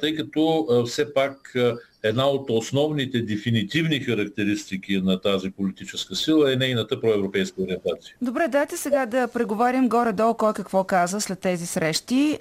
[0.00, 1.54] тъй като все пак
[2.02, 8.14] една от основните дефинитивни характеристики на тази политическа сила е нейната проевропейска ориентация.
[8.22, 12.38] Добре, дайте сега да преговарям горе-долу кой какво каза след тези срещи.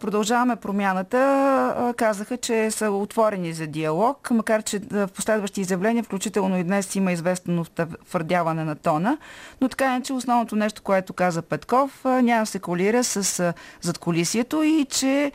[0.00, 1.94] Продължаваме промяната.
[1.96, 7.12] Казаха, че са отворени за диалог, макар че в последващи изявления, включително и днес има
[7.12, 7.66] известно
[8.08, 9.18] твърдяване на тона.
[9.60, 14.86] Но така е, че основното нещо, което каза Петков, няма се колира с задколисието и
[14.90, 15.32] че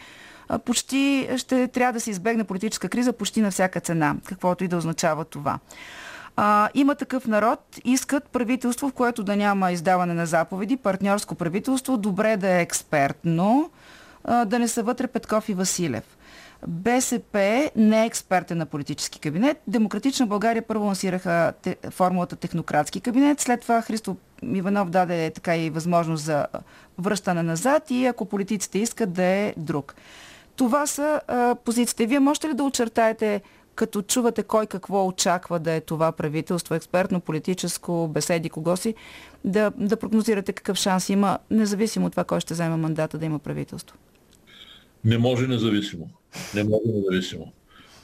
[0.66, 4.78] почти ще трябва да се избегне политическа криза почти на всяка цена, каквото и да
[4.78, 5.60] означава това.
[6.38, 11.98] А, има такъв народ, искат правителство, в което да няма издаване на заповеди, партньорско правителство,
[11.98, 13.72] добре да е експертно,
[14.24, 16.04] а, да не са вътре Петков и Василев.
[16.68, 19.62] БСП не е експертен на политически кабинет.
[19.68, 25.70] Демократична България първо лансираха те, формулата технократски кабинет, след това Христо Иванов даде така и
[25.70, 26.46] възможност за
[27.00, 29.96] връщане назад и ако политиците искат да е друг.
[30.56, 32.06] Това са а, позициите.
[32.06, 33.42] Вие можете ли да очертаете
[33.76, 38.96] като чувате кой какво очаква да е това правителство, експертно, политическо, беседи, кого си,
[39.46, 43.40] да, да прогнозирате какъв шанс има, независимо от това кой ще вземе мандата да има
[43.40, 43.98] правителство?
[45.06, 46.10] Не може независимо.
[46.56, 47.52] Не може независимо.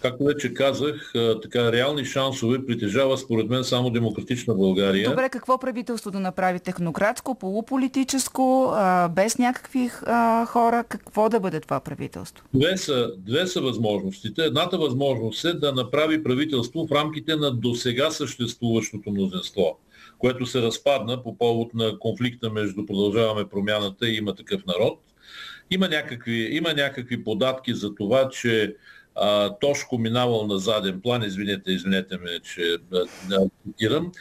[0.02, 5.10] Както вече казах, така реални шансове притежава според мен само демократична България.
[5.10, 6.60] Добре, какво правителство да направи?
[6.60, 8.74] Технократско, полуполитическо,
[9.16, 9.90] без някакви
[10.48, 10.84] хора?
[10.90, 12.46] Какво да бъде това правителство?
[12.54, 14.46] Две са, две са възможностите.
[14.46, 19.78] Едната възможност е да направи правителство в рамките на досега съществуващото мнозинство
[20.22, 25.00] което се разпадна по повод на конфликта между Продължаваме промяната и има такъв народ.
[25.72, 28.76] Има някакви, има някакви податки за това, че
[29.16, 32.78] а, Тошко минавал на заден план, извинете, извинете ме, че
[33.68, 34.12] цитирам,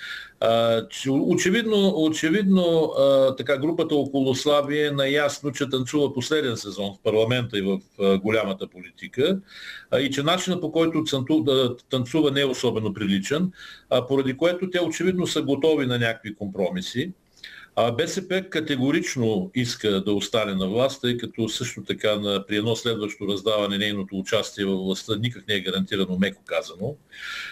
[0.90, 2.92] че очевидно, очевидно
[3.36, 7.80] така групата около Слави е наясно, че танцува последен сезон в парламента и в
[8.18, 9.40] голямата политика
[10.00, 11.04] и че начинът по който
[11.90, 13.52] танцува не е особено приличен,
[14.08, 17.12] поради което те очевидно са готови на някакви компромиси.
[17.96, 23.28] БСП категорично иска да остане на власт, тъй като също така на, при едно следващо
[23.28, 26.96] раздаване нейното участие в властта никак не е гарантирано, меко казано.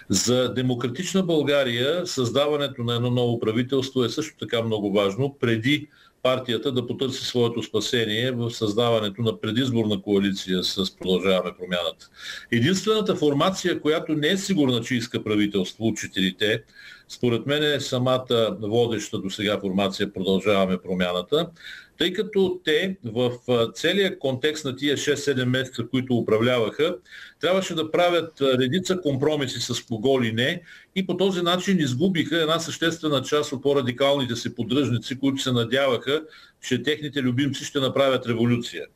[0.09, 5.89] За демократична България създаването на едно ново правителство е също така много важно, преди
[6.22, 12.09] партията да потърси своето спасение в създаването на предизборна коалиция с Продължаваме промяната.
[12.53, 16.62] Единствената формация, която не е сигурна, че иска правителство от четирите,
[17.09, 21.51] според мен е самата водеща до сега формация Продължаваме промяната,
[21.99, 23.33] тъй като те в
[23.75, 26.97] целия контекст на тия 6-7 месеца, които управляваха,
[27.41, 30.63] трябваше да правят редица компромиси с кого ли не
[30.97, 36.23] и по този начин изгубиха една съществена част от по-радикалните си поддръжници, които се надяваха,
[36.61, 38.87] че техните любимци ще направят революция.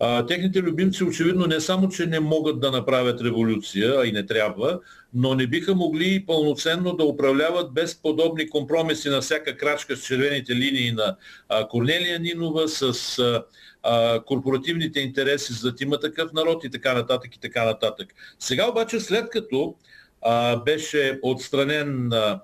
[0.00, 4.26] А, техните любимци очевидно не само, че не могат да направят революция, а и не
[4.26, 4.80] трябва,
[5.14, 10.56] но не биха могли пълноценно да управляват без подобни компромиси на всяка крачка с червените
[10.56, 11.16] линии на
[11.48, 13.44] а, Корнелия Нинова, с а,
[13.82, 18.14] а, корпоративните интереси за има такъв народ и така нататък и така нататък.
[18.38, 19.74] Сега обаче, след като
[20.22, 22.40] а, беше отстранен а,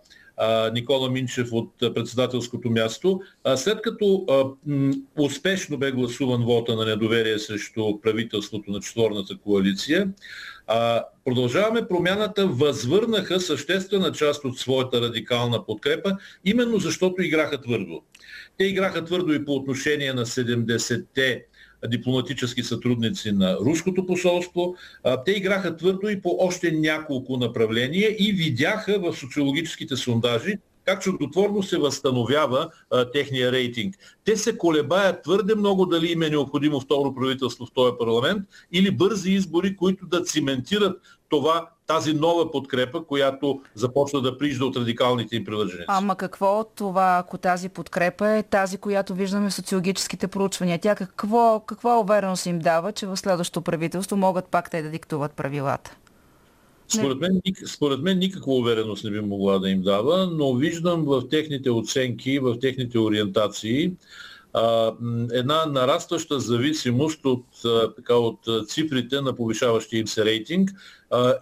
[0.73, 3.21] Никола Минчев от председателското място.
[3.57, 4.27] След като
[5.19, 10.09] успешно бе гласуван вота на недоверие срещу правителството на четворната коалиция,
[11.25, 18.03] продължаваме промяната, възвърнаха съществена част от своята радикална подкрепа, именно защото играха твърдо.
[18.59, 21.45] Те играха твърдо и по отношение на 70-те
[21.89, 24.75] дипломатически сътрудници на руското посолство.
[25.25, 31.63] Те играха твърдо и по още няколко направления и видяха в социологическите сондажи как чудотворно
[31.63, 33.97] се възстановява а, техния рейтинг.
[34.25, 38.91] Те се колебаят твърде много дали им е необходимо второ правителство в този парламент или
[38.91, 45.37] бързи избори, които да циментират това, тази нова подкрепа, която започна да прижда от радикалните
[45.37, 45.87] им привърженици.
[45.89, 50.79] Ама какво от това, ако тази подкрепа е тази, която виждаме в социологическите проучвания?
[50.79, 55.33] Тя какво, каква увереност им дава, че в следващото правителство могат пак те да диктуват
[55.33, 55.97] правилата?
[56.89, 61.29] Според мен, според мен никаква увереност не би могла да им дава, но виждам в
[61.29, 63.93] техните оценки, в техните ориентации
[65.33, 67.45] една нарастваща зависимост от,
[67.97, 70.71] така, от цифрите на повишаващия им се рейтинг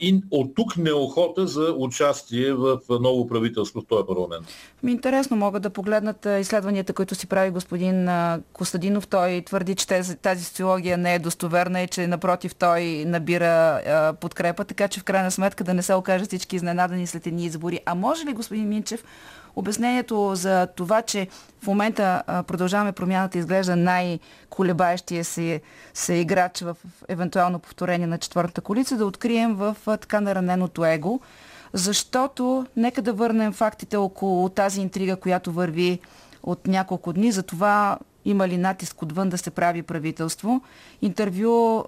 [0.00, 4.46] и от тук неохота за участие в ново правителство в този парламент.
[4.82, 8.08] Ми интересно могат да погледнат изследванията, които си прави господин
[8.52, 9.06] Костадинов.
[9.06, 9.86] Той твърди, че
[10.22, 13.80] тази социология не е достоверна и че напротив той набира
[14.20, 17.80] подкрепа, така че в крайна сметка да не се окажат всички изненадани след едни избори.
[17.86, 19.04] А може ли, господин Минчев,
[19.56, 21.28] обяснението за това, че
[21.62, 25.60] в момента продължаваме промяната изглежда най-колебаещия се,
[25.94, 26.76] се играч в
[27.08, 31.20] евентуално повторение на четвъртата колица, да открием в така нараненото его.
[31.72, 35.98] Защото нека да върнем фактите около тази интрига, която върви
[36.42, 40.62] от няколко дни за това има ли натиск отвън да се прави правителство.
[41.02, 41.84] Интервю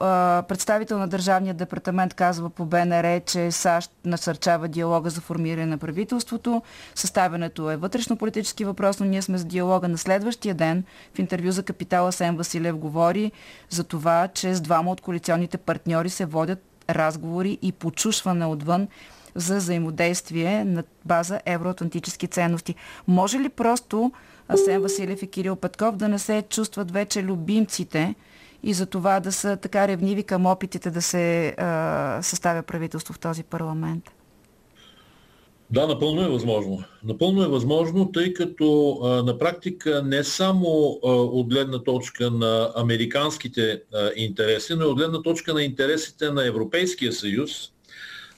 [0.48, 6.62] представител на Държавния департамент казва по БНР, че САЩ насърчава диалога за формиране на правителството.
[6.94, 10.84] Съставянето е вътрешно политически въпрос, но ние сме за диалога на следващия ден.
[11.14, 13.32] В интервю за Капитала Сен Василев говори
[13.70, 18.88] за това, че с двама от коалиционните партньори се водят разговори и почушване отвън
[19.34, 22.74] за взаимодействие на база евроатлантически ценности.
[23.08, 24.12] Може ли просто
[24.48, 28.14] Асен Василев и Кирил Петков да не се чувстват вече любимците
[28.62, 33.18] и за това да са така ревниви към опитите да се а, съставя правителство в
[33.18, 34.10] този парламент?
[35.70, 36.84] Да, напълно е възможно.
[37.04, 40.68] Напълно е възможно, тъй като а, на практика не само
[41.04, 46.30] а, от гледна точка на американските а, интереси, но и от гледна точка на интересите
[46.30, 47.73] на Европейския съюз,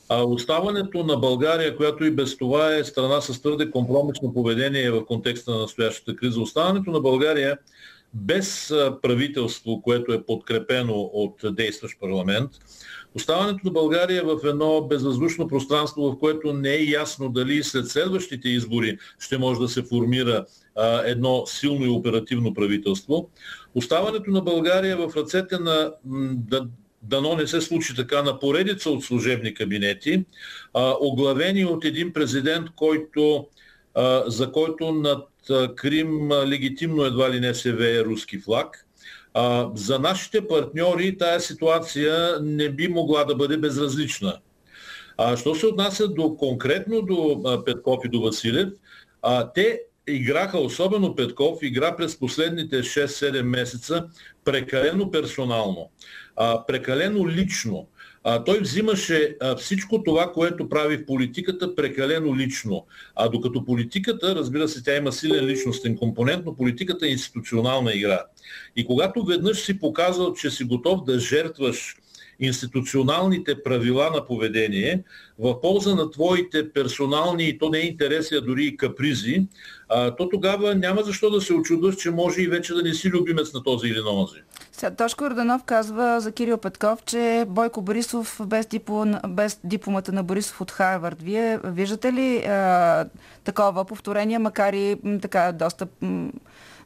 [0.09, 5.05] а оставането на България, която и без това е страна с твърде компромисно поведение в
[5.05, 7.59] контекста на настоящата криза, оставането на България
[8.15, 12.51] без правителство, което е подкрепено от действащ парламент,
[13.17, 18.49] Оставането на България в едно безвъздушно пространство, в което не е ясно дали след следващите
[18.49, 20.47] избори ще може да се формира
[21.05, 23.31] едно силно и оперативно правителство.
[23.75, 25.93] Оставането на България в ръцете на
[27.09, 30.25] дано не се случи така на поредица от служебни кабинети,
[31.01, 33.47] оглавени от един президент, който,
[34.27, 35.29] за който над
[35.77, 38.83] Крим легитимно едва ли не се вее руски флаг–
[39.75, 44.39] за нашите партньори тая ситуация не би могла да бъде безразлична.
[45.19, 48.69] А, що се отнася до конкретно до Петков и до Василев,
[49.55, 54.05] те играха, особено Петков, игра през последните 6-7 месеца
[54.47, 55.91] прекалено персонално,
[56.37, 57.89] а, прекалено лично
[58.29, 62.87] а, той взимаше а, всичко това, което прави в политиката прекалено лично.
[63.15, 68.25] А докато политиката, разбира се, тя има силен личностен компонент, но политиката е институционална игра.
[68.77, 71.97] И когато веднъж си показал, че си готов да жертваш
[72.41, 75.03] институционалните правила на поведение
[75.39, 79.47] в полза на твоите персонални и то не интереси, а дори и капризи,
[79.89, 83.11] а, то тогава няма защо да се очудваш, че може и вече да не си
[83.11, 84.43] любимец на този или на онзи.
[84.97, 90.61] Тошко Орданов казва за Кирил Петков, че Бойко Борисов без, диплом, без дипломата на Борисов
[90.61, 91.23] от Харвард.
[91.23, 93.07] Вие виждате ли а,
[93.45, 96.31] такова повторение, макар и така доста м,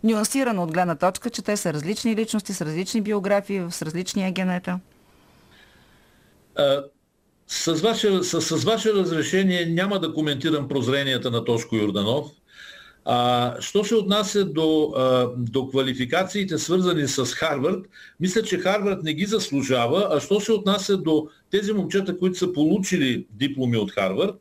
[0.04, 4.78] нюансирано от гледна точка, че те са различни личности, с различни биографии, с различни агенета?
[7.46, 12.26] С ваше, с, с ваше разрешение няма да коментирам прозренията на Тошко Йорданов.
[13.04, 17.86] А, що се отнася до, а, до квалификациите, свързани с Харвард,
[18.20, 22.52] мисля, че Харвард не ги заслужава, а що се отнася до тези момчета, които са
[22.52, 24.36] получили дипломи от Харвард,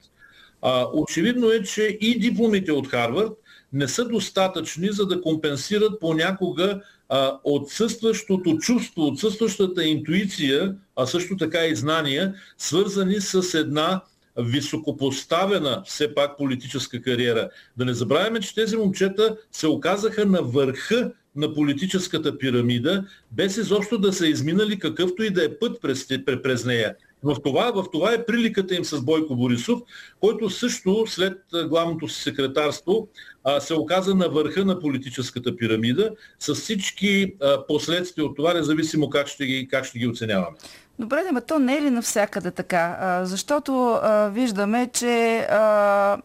[0.61, 3.33] а, очевидно е, че и дипломите от Харвард
[3.73, 11.65] не са достатъчни, за да компенсират понякога а, отсъстващото чувство, отсъстващата интуиция, а също така
[11.65, 14.01] и знания, свързани с една
[14.37, 17.49] високопоставена все пак политическа кариера.
[17.77, 23.97] Да не забравяме, че тези момчета се оказаха на върха на политическата пирамида, без изобщо
[23.97, 26.07] да са изминали какъвто и да е път през,
[26.43, 26.95] през нея.
[27.23, 29.79] В това, в това е приликата им с Бойко Борисов,
[30.19, 33.07] който също след главното си секретарство
[33.43, 39.09] а, се оказа на върха на политическата пирамида с всички а, последствия от това, независимо
[39.09, 40.57] как ще ги, как ще ги оценяваме.
[40.99, 42.97] Добре, но то не е ли навсякъде така?
[42.99, 46.17] А, защото а, виждаме, че а,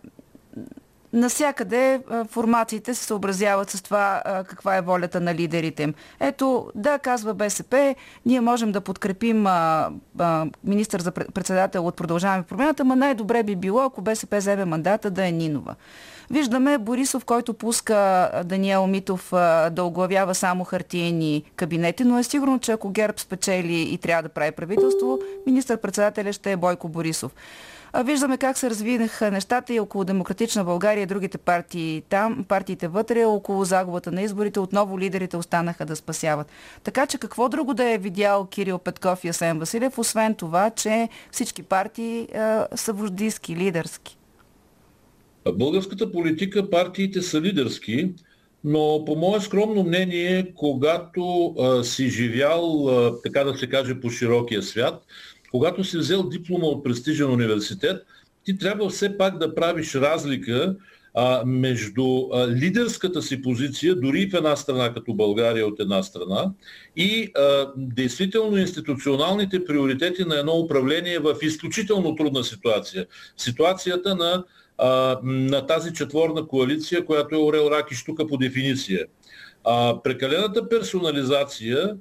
[1.14, 5.94] Насякъде формациите се съобразяват с това каква е волята на лидерите им.
[6.20, 7.94] Ето, да, казва БСП,
[8.26, 9.46] ние можем да подкрепим
[10.64, 15.26] министър за председател от Продължаваме промяната, но най-добре би било, ако БСП вземе мандата да
[15.26, 15.74] е Нинова.
[16.30, 19.28] Виждаме Борисов, който пуска Даниел Митов
[19.70, 24.28] да оглавява само хартиени кабинети, но е сигурно, че ако ГЕРБ спечели и трябва да
[24.28, 27.32] прави правителство, министър-председателя ще е Бойко Борисов.
[28.02, 33.64] Виждаме как се развинаха нещата и около Демократична България другите партии там, партиите вътре, около
[33.64, 36.46] загубата на изборите, отново лидерите останаха да спасяват.
[36.84, 41.08] Така че какво друго да е видял Кирил Петков и Асен Василев, освен това, че
[41.32, 42.28] всички партии е,
[42.74, 44.18] са вождийски, лидерски?
[45.52, 48.10] Българската политика, партиите са лидерски,
[48.64, 54.10] но по мое скромно мнение, когато а, си живял, а, така да се каже, по
[54.10, 55.02] широкия свят,
[55.54, 58.06] когато си взел диплома от престижен университет,
[58.44, 60.76] ти трябва все пак да правиш разлика
[61.14, 66.50] а, между а, лидерската си позиция, дори в една страна като България от една страна,
[66.96, 73.06] и а, действително институционалните приоритети на едно управление в изключително трудна ситуация.
[73.36, 74.44] Ситуацията на,
[74.78, 79.06] а, на тази четворна коалиция, която е Орел Рак и Штука по дефиниция.
[79.64, 81.96] А, прекалената персонализация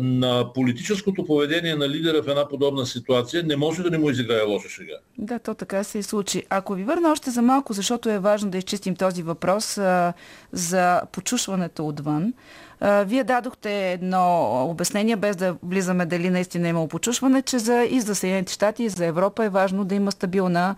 [0.00, 4.42] на политическото поведение на лидера в една подобна ситуация не може да не му изиграе
[4.42, 4.94] лоша шега.
[5.18, 6.42] Да, то така се и случи.
[6.50, 10.12] Ако ви върна още за малко, защото е важно да изчистим този въпрос а,
[10.52, 12.32] за почушването отвън.
[12.80, 17.84] А, вие дадохте едно обяснение, без да влизаме дали наистина е имало почушване, че за,
[17.90, 20.76] и за Съединените щати, и за Европа е важно да има стабилна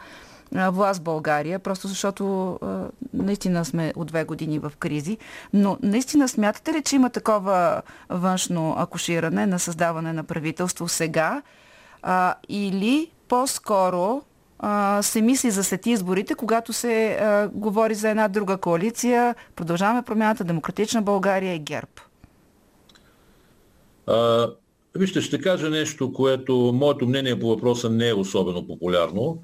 [0.54, 2.58] власт България, просто защото
[3.14, 5.18] наистина сме от две години в кризи.
[5.52, 11.42] Но наистина смятате ли, че има такова външно акуширане на създаване на правителство сега
[12.02, 14.22] а, или по-скоро
[15.00, 20.44] се мисли за след изборите, когато се а, говори за една друга коалиция, продължаваме промяната,
[20.44, 21.90] Демократична България и ГЕРБ?
[24.06, 24.48] А,
[24.94, 29.38] вижте, ще кажа нещо, което моето мнение по въпроса не е особено популярно.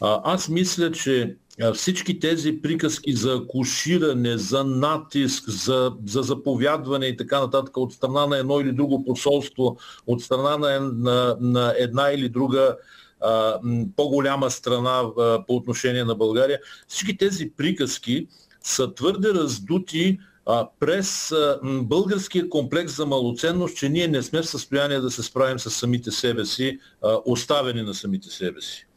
[0.00, 1.36] Аз мисля, че
[1.74, 8.26] всички тези приказки за коширане, за натиск, за, за заповядване и така нататък от страна
[8.26, 9.76] на едно или друго посолство,
[10.06, 12.76] от страна на, на, на една или друга
[13.20, 13.60] а,
[13.96, 18.26] по-голяма страна а, по отношение на България, всички тези приказки
[18.62, 24.48] са твърде раздути а, през а, българския комплекс за малоценност, че ние не сме в
[24.48, 28.87] състояние да се справим с самите себе си, а, оставени на самите себе си.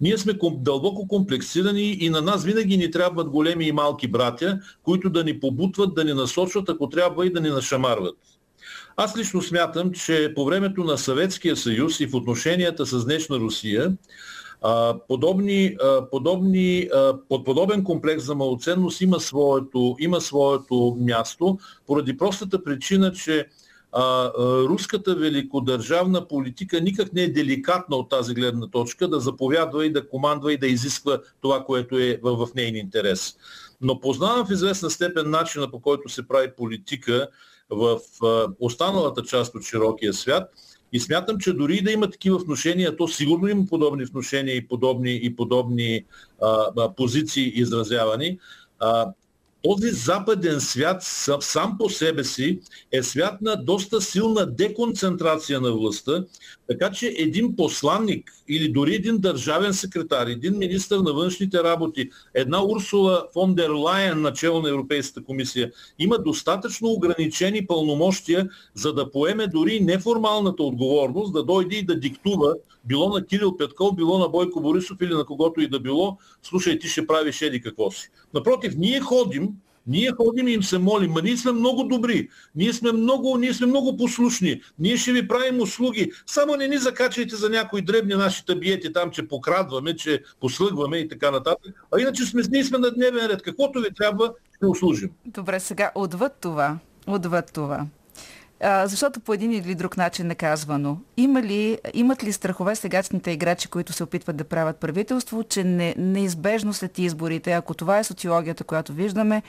[0.00, 5.10] Ние сме дълбоко комплексирани и на нас винаги ни трябват големи и малки братя, които
[5.10, 8.16] да ни побутват, да ни насочват, ако трябва и да ни нашамарват.
[8.96, 13.96] Аз лично смятам, че по времето на Съветския съюз и в отношенията с днешна Русия,
[15.08, 15.76] подобни,
[16.10, 16.88] подобни,
[17.28, 23.46] под подобен комплекс за малоценност има своето, има своето място, поради простата причина, че
[23.92, 24.32] а,
[24.68, 30.08] руската великодържавна политика никак не е деликатна от тази гледна точка да заповядва и да
[30.08, 33.36] командва и да изисква това, което е в, в нейния интерес.
[33.80, 37.28] Но познавам в известна степен начина по който се прави политика
[37.70, 40.50] в а, останалата част от широкия свят
[40.92, 45.20] и смятам, че дори да има такива вношения, то сигурно има подобни вношения и подобни,
[45.22, 46.04] и подобни
[46.42, 48.38] а, а, позиции изразявани.
[48.80, 49.12] А,
[49.62, 51.02] този западен свят
[51.40, 52.60] сам по себе си
[52.92, 56.24] е свят на доста силна деконцентрация на властта,
[56.68, 62.64] така че един посланник или дори един държавен секретар, един министр на външните работи, една
[62.64, 69.46] Урсула фон дер Лайен, начало на Европейската комисия, има достатъчно ограничени пълномощия, за да поеме
[69.46, 72.54] дори неформалната отговорност, да дойде и да диктува,
[72.90, 76.78] било на Кирил Петков, било на Бойко Борисов или на когото и да било, слушай,
[76.78, 78.10] ти ще правиш еди какво си.
[78.34, 79.48] Напротив, ние ходим
[79.86, 83.54] ние ходим и им се молим, ма ние сме много добри, ние сме много, ние
[83.54, 88.14] сме много послушни, ние ще ви правим услуги, само не ни закачайте за някои дребни
[88.14, 91.86] наши табиети там, че покрадваме, че послъгваме и така нататък.
[91.94, 93.42] А иначе сме, ние сме на дневен ред.
[93.42, 95.10] Каквото ви трябва, ще услужим.
[95.26, 97.86] Добре, сега отвъд това, отвъд това.
[98.62, 100.98] А, защото по един или друг начин не казвано.
[101.16, 105.94] Има ли, имат ли страхове сегашните играчи, които се опитват да правят правителство, че не,
[105.98, 109.42] неизбежно след изборите, ако това е социологията, която виждаме,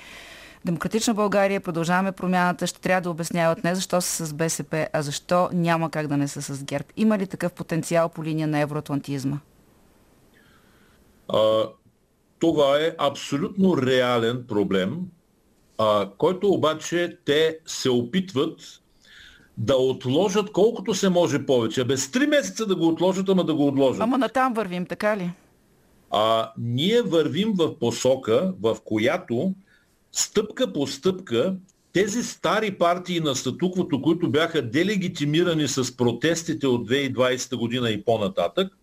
[0.66, 5.50] Демократична България, продължаваме промяната, ще трябва да обясняват не защо са с БСП, а защо
[5.54, 6.86] няма как да не са с ГЕРБ.
[6.98, 9.38] Има ли такъв потенциал по линия на евроатлантизма?
[11.28, 11.64] А,
[12.40, 15.00] това е абсолютно реален проблем,
[15.78, 18.81] а, който обаче те се опитват
[19.58, 21.84] да отложат колкото се може повече.
[21.84, 24.02] Без три месеца да го отложат, ама да го отложат.
[24.02, 25.32] Ама натам вървим, така ли?
[26.12, 29.54] А, ние вървим в посока, в която
[30.12, 31.56] стъпка по стъпка
[31.94, 38.74] тези стари партии на статуквото, които бяха делегитимирани с протестите от 2020 година и по-нататък,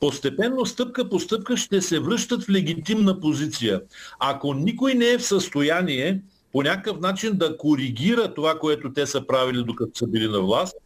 [0.00, 3.80] постепенно стъпка по стъпка ще се връщат в легитимна позиция.
[4.18, 6.20] Ако никой не е в състояние
[6.52, 10.76] по някакъв начин да коригира това, което те са правили докато са били на власт,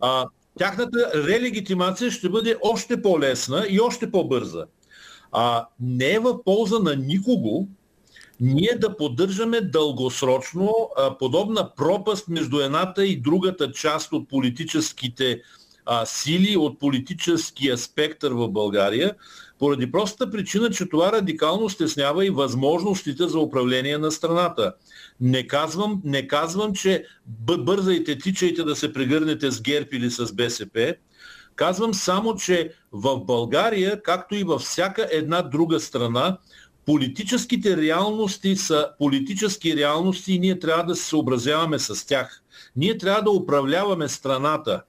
[0.00, 0.26] а,
[0.58, 4.64] тяхната релегитимация ще бъде още по-лесна и още по-бърза.
[5.32, 7.68] А, не е в полза на никого
[8.40, 15.42] ние да поддържаме дългосрочно а, подобна пропаст между едната и другата част от политическите
[15.86, 19.14] а, сили, от политическия спектър в България,
[19.58, 24.72] поради простата причина, че това радикално стеснява и възможностите за управление на страната.
[25.20, 27.04] Не казвам, не казвам че
[27.58, 30.94] бързайте, тичайте да се прегърнете с ГЕРБ или с БСП.
[31.56, 36.38] Казвам само, че в България, както и във всяка една друга страна,
[36.86, 42.42] политическите реалности са политически реалности и ние трябва да се съобразяваме с тях.
[42.76, 44.82] Ние трябва да управляваме страната.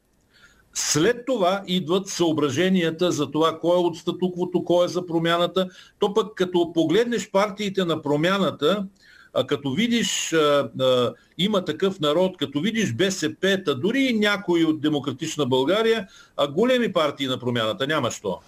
[0.79, 5.67] След това идват съображенията за това кой е от статуквото, кой е за промяната.
[5.99, 8.85] То пък като погледнеш партиите на промяната,
[9.33, 14.65] а като видиш а, а, има такъв народ, като видиш БСП, та дори и някои
[14.65, 18.39] от Демократична България, а големи партии на промяната, няма що.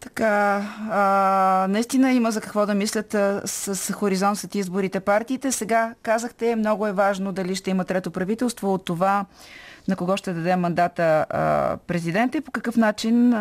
[0.00, 5.52] Така, а, наистина има за какво да мислят а, с, с хоризонт след изборите партиите.
[5.52, 9.26] Сега казахте, много е важно дали ще има трето правителство от това
[9.88, 13.34] на кого ще даде мандата а, президента и по какъв начин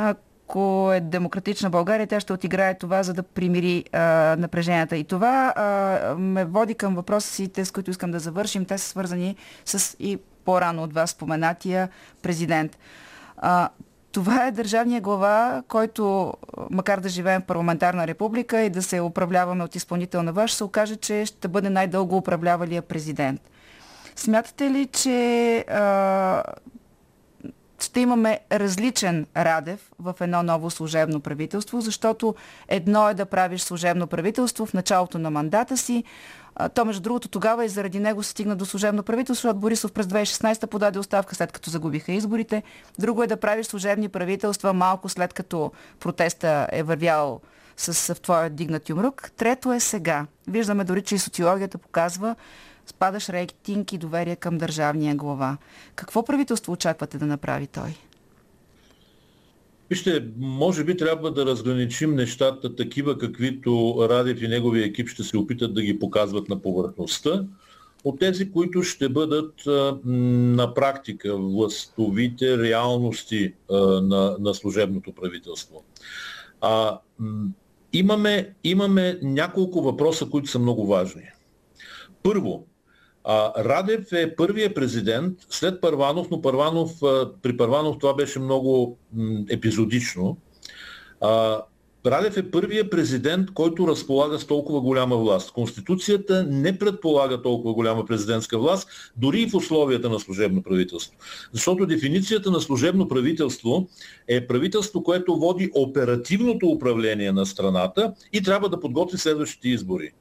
[0.52, 4.00] ако е демократична България, тя ще отиграе това, за да примири а,
[4.40, 4.98] напреженията.
[4.98, 8.66] И това а, ме води към въпросите, с които искам да завършим.
[8.66, 9.36] Те са свързани
[9.66, 11.90] с и по-рано от вас споменатия
[12.22, 12.78] президент.
[13.38, 13.70] А,
[14.12, 16.34] това е държавния глава, който,
[16.70, 20.96] макар да живеем в парламентарна република и да се управляваме от изпълнителна власт, се окаже,
[20.96, 23.42] че ще бъде най-дълго управлявалия президент.
[24.16, 26.44] Смятате ли, че а,
[27.84, 32.36] ще имаме различен Радев в едно ново служебно правителство, защото
[32.68, 36.04] едно е да правиш служебно правителство в началото на мандата си,
[36.74, 40.06] то, между другото, тогава и заради него се стигна до служебно правителство, защото Борисов през
[40.06, 42.64] 2016 подаде оставка, след като загубиха изборите.
[43.00, 47.42] Друго е да правиш служебни правителства малко след като протеста е вървял
[47.78, 49.32] с в твоя дигнат юмрук.
[49.38, 50.26] Трето е сега.
[50.48, 52.36] Виждаме дори, че и социологията показва
[52.86, 55.58] спадаш рейтинг и доверие към държавния глава.
[55.96, 57.96] Какво правителство очаквате да направи той?
[59.90, 65.38] Вижте, може би трябва да разграничим нещата такива, каквито Радев и неговия екип ще се
[65.38, 67.46] опитат да ги показват на повърхността,
[68.04, 69.54] от тези, които ще бъдат
[70.06, 73.54] на практика властовите реалности
[74.02, 75.84] на, на служебното правителство.
[76.62, 77.00] А,
[77.94, 81.24] имаме, имаме няколко въпроса, които са много важни.
[82.24, 82.66] Първо,
[83.24, 86.92] а, Радев е първият президент след Първанов, но Първанов,
[87.42, 88.98] при Първанов това беше много
[89.50, 90.38] епизодично.
[91.22, 91.62] А,
[92.06, 95.52] Радев е първият президент, който разполага с толкова голяма власт.
[95.52, 101.18] Конституцията не предполага толкова голяма президентска власт, дори и в условията на служебно правителство.
[101.54, 103.88] Защото дефиницията на служебно правителство
[104.28, 110.12] е правителство, което води оперативното управление на страната и трябва да подготви следващите избори.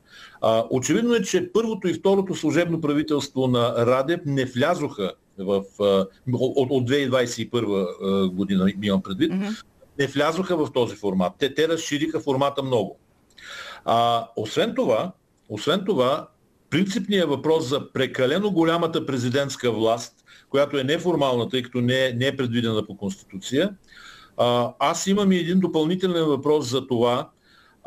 [0.41, 5.63] А, очевидно е, че първото и второто служебно правителство на Радев не влязоха в,
[6.33, 9.65] от, от 2021 година, имам предвид, mm-hmm.
[9.99, 11.33] не влязоха в този формат.
[11.39, 12.99] Те, те разшириха формата много.
[13.85, 15.13] А, освен това,
[15.49, 16.29] освен това,
[16.71, 20.15] принципният въпрос за прекалено голямата президентска власт,
[20.49, 23.71] която е неформална, тъй като не е, не е предвидена по Конституция,
[24.37, 27.31] а, аз имам и един допълнителен въпрос за това,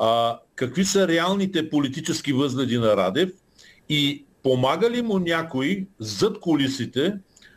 [0.04, 3.30] а, какви са реалните политически възгледи на Радев
[3.90, 7.14] и помага ли му някой зад колисите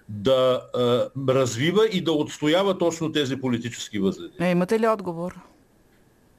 [0.08, 4.34] да а, развива и да отстоява точно тези политически възгледи?
[4.40, 5.40] Е, имате ли отговор?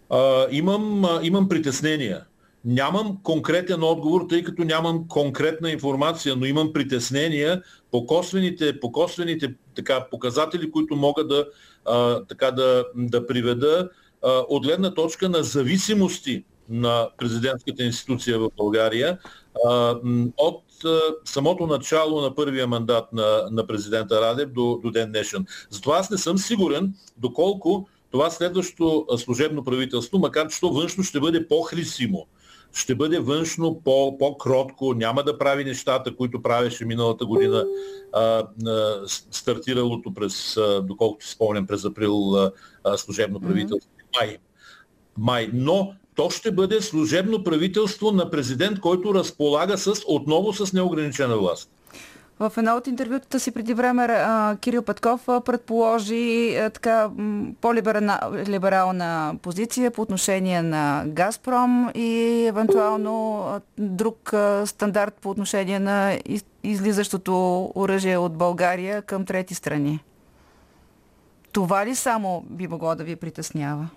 [0.10, 2.26] А, имам, а, имам притеснения.
[2.66, 7.62] Нямам конкретен отговор, тъй като нямам конкретна информация, но имам притеснения
[7.92, 11.46] по косвените, по косвените така, показатели, които мога да,
[11.86, 13.90] а, така, да, да приведа
[14.24, 19.18] от гледна точка на зависимости на президентската институция в България
[20.38, 20.64] от
[21.26, 25.46] самото начало на първия мандат на, на президента Радев до, до ден днешен.
[25.70, 31.20] Затова аз не съм сигурен доколко това следващото служебно правителство, макар че то външно ще
[31.20, 32.28] бъде по-хрисимо,
[32.74, 37.66] ще бъде външно по, по-кротко, няма да прави нещата, които правеше миналата година,
[38.14, 43.90] а, а, стартиралото през, а, доколкото си спомням, през април а, служебно правителство.
[44.20, 44.38] Май.
[45.18, 45.50] Май.
[45.54, 51.70] Но то ще бъде служебно правителство на президент, който разполага с, отново с неограничена власт.
[52.40, 54.08] В едно от интервютата си преди време
[54.62, 57.10] Кирил Петков предположи така
[57.62, 63.46] по-либерална позиция по отношение на Газпром и евентуално
[63.78, 64.34] друг
[64.66, 66.20] стандарт по отношение на
[66.64, 70.00] излизащото оръжие от България към трети страни.
[71.52, 73.90] Това ли само би могло да ви притеснява?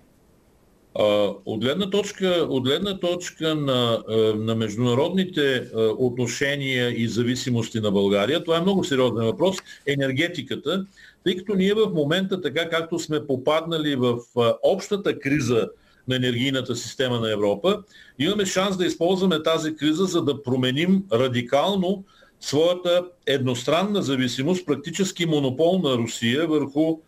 [0.95, 4.03] От гледна точка, от гледна точка на,
[4.37, 9.57] на международните отношения и зависимости на България, това е много сериозен въпрос,
[9.87, 10.87] енергетиката,
[11.25, 14.19] тъй като ние в момента, така както сме попаднали в
[14.63, 15.69] общата криза
[16.09, 17.83] на енергийната система на Европа,
[18.19, 22.05] имаме шанс да използваме тази криза, за да променим радикално
[22.41, 26.99] своята едностранна зависимост, практически монопол на Русия върху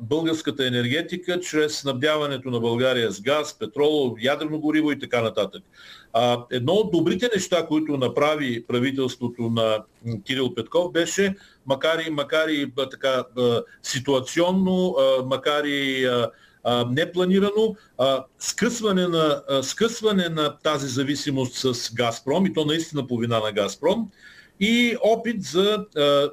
[0.00, 5.62] българската енергетика чрез снабдяването на България с газ, петрол, ядрено гориво и така нататък.
[6.50, 9.84] Едно от добрите неща, които направи правителството на
[10.26, 11.36] Кирил Петков беше,
[11.66, 13.24] макар и, макар и така,
[13.82, 16.08] ситуационно, макар и
[16.90, 17.74] непланирано,
[18.38, 24.10] скъсване на, скъсване на тази зависимост с Газпром, и то наистина по вина на Газпром,
[24.60, 25.86] и опит за,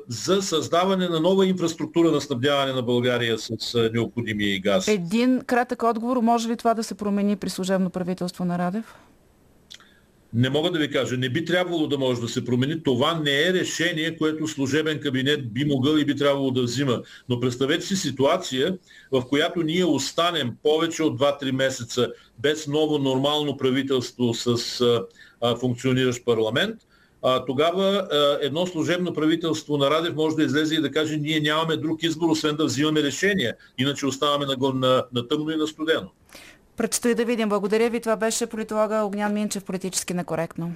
[0.08, 4.88] за създаване на нова инфраструктура на снабдяване на България с необходимия газ.
[4.88, 6.18] Един кратък отговор.
[6.18, 8.96] Може ли това да се промени при служебно правителство на Радев?
[10.36, 12.84] не мога да ви кажа, не би трябвало да може да се промени.
[12.84, 17.02] Това не е решение, което служебен кабинет би могъл и би трябвало да взима.
[17.30, 18.78] Но представете си ситуация,
[19.12, 24.82] в която ние останем повече от 2-3 месеца без ново нормално правителство с
[25.42, 26.76] а, функциониращ парламент,
[27.26, 31.40] а, тогава а, едно служебно правителство на Радев може да излезе и да каже, ние
[31.40, 33.56] нямаме друг избор, освен да взимаме решения.
[33.78, 36.10] Иначе оставаме на, на, на тъмно и на студено.
[36.78, 37.50] Предстои да видим.
[37.50, 38.00] Благодаря ви.
[38.00, 40.74] Това беше политолога Огнян Минчев, политически некоректно.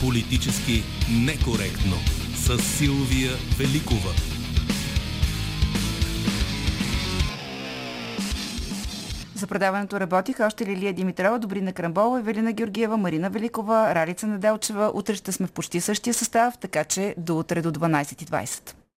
[0.00, 0.82] Политически
[1.26, 1.96] некоректно
[2.34, 4.31] с Силвия Великова.
[9.42, 14.90] За предаването работиха още Лилия Димитрова, Добрина Крамбола, Евелина Георгиева, Марина Великова, Ралица Неделчева.
[14.94, 18.74] Утре ще сме в почти същия състав, така че до утре до 12.20.